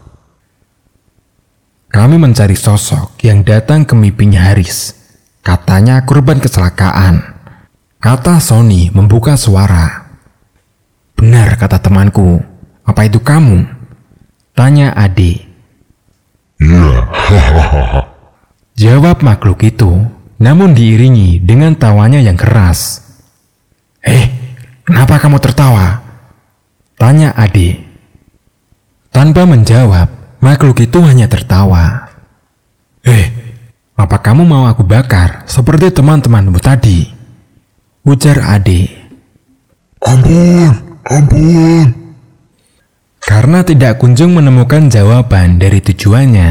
Kami 1.95 2.19
mencari 2.19 2.59
sosok 2.59 3.23
yang 3.23 3.47
datang 3.47 3.87
ke 3.87 3.95
mimpinya 3.95 4.51
Haris. 4.51 4.99
Katanya 5.39 6.03
korban 6.03 6.43
kecelakaan. 6.43 7.23
Kata 8.03 8.35
Sony 8.43 8.91
membuka 8.91 9.39
suara. 9.39 10.11
Benar 11.15 11.55
kata 11.55 11.79
temanku. 11.79 12.43
Apa 12.83 13.07
itu 13.07 13.23
kamu? 13.23 13.63
Tanya 14.51 14.91
Ade. 14.91 15.47
Iya, 16.59 17.07
hahaha. 17.07 18.03
Jawab 18.83 19.23
makhluk 19.23 19.63
itu, 19.63 20.03
namun 20.35 20.75
diiringi 20.75 21.39
dengan 21.39 21.79
tawanya 21.79 22.19
yang 22.19 22.35
keras. 22.35 23.07
Eh, 24.03 24.27
kenapa 24.83 25.15
kamu 25.15 25.39
tertawa? 25.39 26.03
Tanya 26.99 27.31
Ade. 27.39 27.79
Tanpa 29.15 29.47
menjawab, 29.47 30.24
makhluk 30.45 30.77
itu 30.85 31.01
hanya 31.01 31.25
tertawa. 31.25 32.13
Eh, 33.01 33.33
apa 33.97 34.21
kamu 34.21 34.45
mau 34.45 34.69
aku 34.69 34.85
bakar 34.85 35.41
seperti 35.49 35.89
teman-temanmu 35.89 36.61
tadi? 36.61 37.09
Ujar 38.05 38.37
Ade. 38.45 38.85
Ampun, 40.05 41.01
ampun. 41.09 41.87
Karena 43.25 43.65
tidak 43.65 43.97
kunjung 43.97 44.37
menemukan 44.37 44.85
jawaban 44.85 45.57
dari 45.57 45.81
tujuannya, 45.81 46.49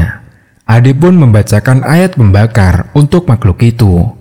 Ade 0.67 0.91
pun 0.91 1.15
membacakan 1.15 1.87
ayat 1.87 2.19
pembakar 2.19 2.91
untuk 2.91 3.31
makhluk 3.31 3.63
itu 3.63 4.11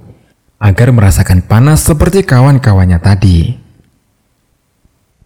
agar 0.63 0.95
merasakan 0.95 1.43
panas 1.43 1.83
seperti 1.83 2.23
kawan-kawannya 2.23 3.03
tadi. 3.03 3.59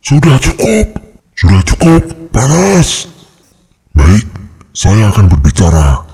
Sudah 0.01 0.41
cukup, 0.41 0.87
sudah 1.37 1.61
cukup, 1.69 2.03
panas. 2.33 3.18
Baik, 3.99 4.27
saya 4.71 5.11
akan 5.11 5.27
berbicara. 5.27 6.07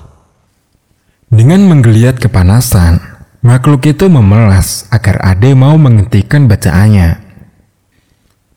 Dengan 1.29 1.69
menggeliat 1.69 2.17
kepanasan, 2.17 2.97
makhluk 3.45 3.85
itu 3.85 4.09
memelas 4.09 4.89
agar 4.89 5.21
Ade 5.21 5.53
mau 5.53 5.77
menghentikan 5.77 6.49
bacaannya. 6.49 7.21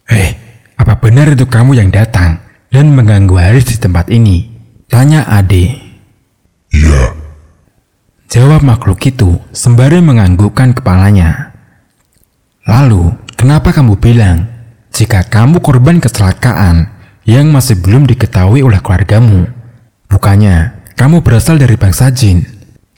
Eh, 0.09 0.31
apa 0.81 0.97
benar 0.97 1.37
itu 1.37 1.45
kamu 1.45 1.77
yang 1.77 1.93
datang 1.93 2.41
dan 2.73 2.97
mengganggu 2.97 3.37
Haris 3.37 3.69
di 3.69 3.77
tempat 3.77 4.09
ini? 4.09 4.49
Tanya 4.89 5.29
Ade. 5.29 5.77
Iya, 6.73 7.13
Jawab 8.29 8.61
makhluk 8.61 9.01
itu 9.09 9.41
sembari 9.57 10.05
menganggukkan 10.05 10.77
kepalanya. 10.77 11.57
Lalu, 12.69 13.17
kenapa 13.41 13.73
kamu 13.73 13.97
bilang 13.97 14.45
jika 14.93 15.25
kamu 15.25 15.65
korban 15.65 15.97
kecelakaan 15.97 16.93
yang 17.29 17.53
masih 17.53 17.77
belum 17.77 18.09
diketahui 18.09 18.65
oleh 18.65 18.81
keluargamu? 18.81 19.53
Bukannya 20.09 20.81
kamu 20.97 21.21
berasal 21.21 21.61
dari 21.61 21.77
bangsa 21.77 22.09
jin? 22.09 22.41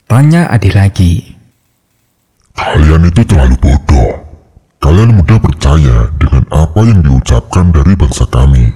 Tanya 0.07 0.47
Ade 0.47 0.71
lagi. 0.71 1.35
kalian 2.55 3.11
itu 3.11 3.27
terlalu 3.27 3.59
bodoh. 3.59 4.11
Kalian 4.79 5.19
mudah 5.19 5.35
percaya 5.35 6.07
dengan 6.15 6.47
apa 6.47 6.79
yang 6.87 7.03
diucapkan 7.03 7.75
dari 7.75 7.91
bangsa 7.99 8.23
kami. 8.31 8.71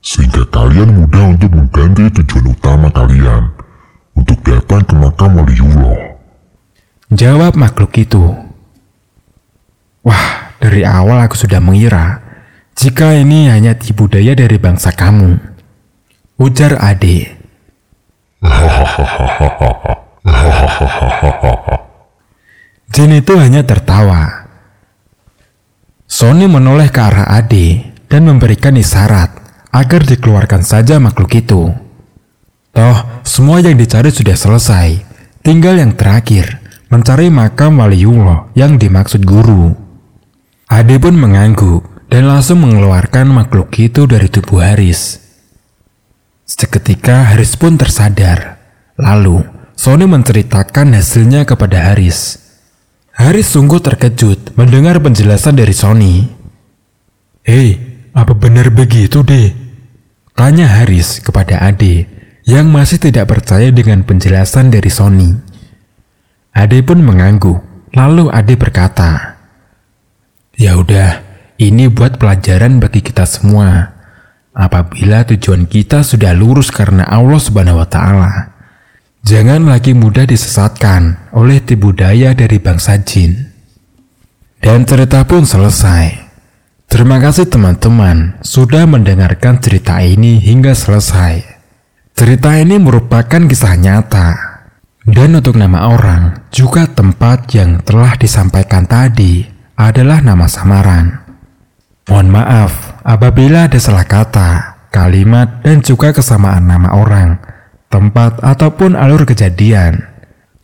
Sehingga 0.00 0.48
kalian 0.48 1.04
mudah 1.04 1.36
untuk 1.36 1.52
mengganti 1.52 2.08
tujuan 2.20 2.56
utama 2.56 2.88
kalian 2.88 3.52
untuk 4.16 4.40
datang 4.40 4.82
ke 4.88 4.96
makam 4.96 5.36
waliullah. 5.36 6.16
Jawab 7.12 7.60
makhluk 7.60 7.92
itu. 8.00 8.24
Wah, 10.00 10.56
dari 10.58 10.82
awal 10.82 11.28
aku 11.28 11.36
sudah 11.36 11.60
mengira 11.60 12.21
jika 12.72 13.12
ini 13.12 13.52
hanya 13.52 13.76
tipu 13.76 14.08
daya 14.08 14.32
dari 14.32 14.56
bangsa 14.56 14.96
kamu. 14.96 15.36
Ujar 16.40 16.80
Ade. 16.80 17.36
Jin 22.92 23.12
itu 23.12 23.32
hanya 23.36 23.62
tertawa. 23.62 24.48
Sony 26.08 26.48
menoleh 26.48 26.88
ke 26.88 27.00
arah 27.00 27.28
Ade 27.28 27.92
dan 28.08 28.28
memberikan 28.28 28.76
isyarat 28.76 29.30
agar 29.72 30.00
dikeluarkan 30.04 30.64
saja 30.64 30.96
makhluk 30.96 31.32
itu. 31.36 31.72
Toh, 32.72 32.98
semua 33.24 33.60
yang 33.60 33.76
dicari 33.76 34.08
sudah 34.08 34.36
selesai. 34.36 35.04
Tinggal 35.44 35.76
yang 35.76 35.92
terakhir, 35.92 36.60
mencari 36.88 37.28
makam 37.28 37.80
waliullah 37.80 38.48
yang 38.56 38.80
dimaksud 38.80 39.24
guru. 39.24 39.76
Ade 40.72 40.96
pun 40.96 41.12
mengangguk 41.16 41.91
dan 42.12 42.28
langsung 42.28 42.60
mengeluarkan 42.60 43.24
makhluk 43.32 43.72
itu 43.80 44.04
dari 44.04 44.28
tubuh 44.28 44.60
Haris. 44.60 45.16
Seketika 46.44 47.32
Haris 47.32 47.56
pun 47.56 47.80
tersadar. 47.80 48.60
Lalu, 49.00 49.40
Sony 49.72 50.04
menceritakan 50.04 50.92
hasilnya 50.92 51.48
kepada 51.48 51.88
Haris. 51.88 52.36
Haris 53.16 53.56
sungguh 53.56 53.80
terkejut 53.80 54.52
mendengar 54.60 55.00
penjelasan 55.00 55.56
dari 55.56 55.72
Sony. 55.72 56.28
Hei, 57.48 57.80
apa 58.12 58.36
benar 58.36 58.68
begitu 58.68 59.24
deh? 59.24 59.48
Tanya 60.36 60.68
Haris 60.68 61.16
kepada 61.24 61.64
Ade 61.64 62.04
yang 62.44 62.68
masih 62.68 63.00
tidak 63.00 63.32
percaya 63.32 63.72
dengan 63.72 64.04
penjelasan 64.04 64.68
dari 64.68 64.92
Sony. 64.92 65.32
Ade 66.52 66.84
pun 66.84 67.00
mengangguk, 67.00 67.64
lalu 67.96 68.28
Ade 68.28 68.60
berkata, 68.60 69.40
Ya 70.60 70.76
udah, 70.76 71.31
ini 71.60 71.90
buat 71.92 72.16
pelajaran 72.16 72.80
bagi 72.80 73.04
kita 73.04 73.28
semua. 73.28 73.92
Apabila 74.52 75.24
tujuan 75.24 75.64
kita 75.64 76.04
sudah 76.04 76.36
lurus 76.36 76.68
karena 76.68 77.08
Allah 77.08 77.40
Subhanahu 77.40 77.80
wa 77.80 77.88
taala, 77.88 78.52
jangan 79.24 79.64
lagi 79.64 79.96
mudah 79.96 80.28
disesatkan 80.28 81.32
oleh 81.32 81.64
tipu 81.64 81.96
daya 81.96 82.36
dari 82.36 82.60
bangsa 82.60 83.00
jin. 83.00 83.48
Dan 84.60 84.84
cerita 84.84 85.24
pun 85.24 85.42
selesai. 85.48 86.20
Terima 86.92 87.16
kasih 87.16 87.48
teman-teman 87.48 88.36
sudah 88.44 88.84
mendengarkan 88.84 89.56
cerita 89.56 90.04
ini 90.04 90.36
hingga 90.36 90.76
selesai. 90.76 91.40
Cerita 92.12 92.52
ini 92.60 92.76
merupakan 92.76 93.48
kisah 93.48 93.80
nyata. 93.80 94.28
Dan 95.02 95.34
untuk 95.34 95.56
nama 95.56 95.88
orang, 95.88 96.46
juga 96.52 96.84
tempat 96.84 97.48
yang 97.56 97.80
telah 97.82 98.14
disampaikan 98.20 98.84
tadi 98.84 99.42
adalah 99.74 100.20
nama 100.20 100.44
samaran. 100.44 101.21
Mohon 102.10 102.28
maaf 102.34 102.72
apabila 103.06 103.70
ada 103.70 103.78
salah 103.78 104.02
kata, 104.02 104.82
kalimat, 104.90 105.62
dan 105.62 105.80
juga 105.80 106.10
kesamaan 106.10 106.66
nama 106.66 106.92
orang, 106.98 107.38
tempat, 107.86 108.42
ataupun 108.42 108.98
alur 108.98 109.22
kejadian. 109.22 110.02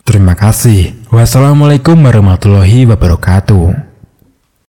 Terima 0.03 0.34
kasih. 0.34 0.99
Wassalamualaikum 1.12 2.01
warahmatullahi 2.01 2.89
wabarakatuh. 2.89 3.88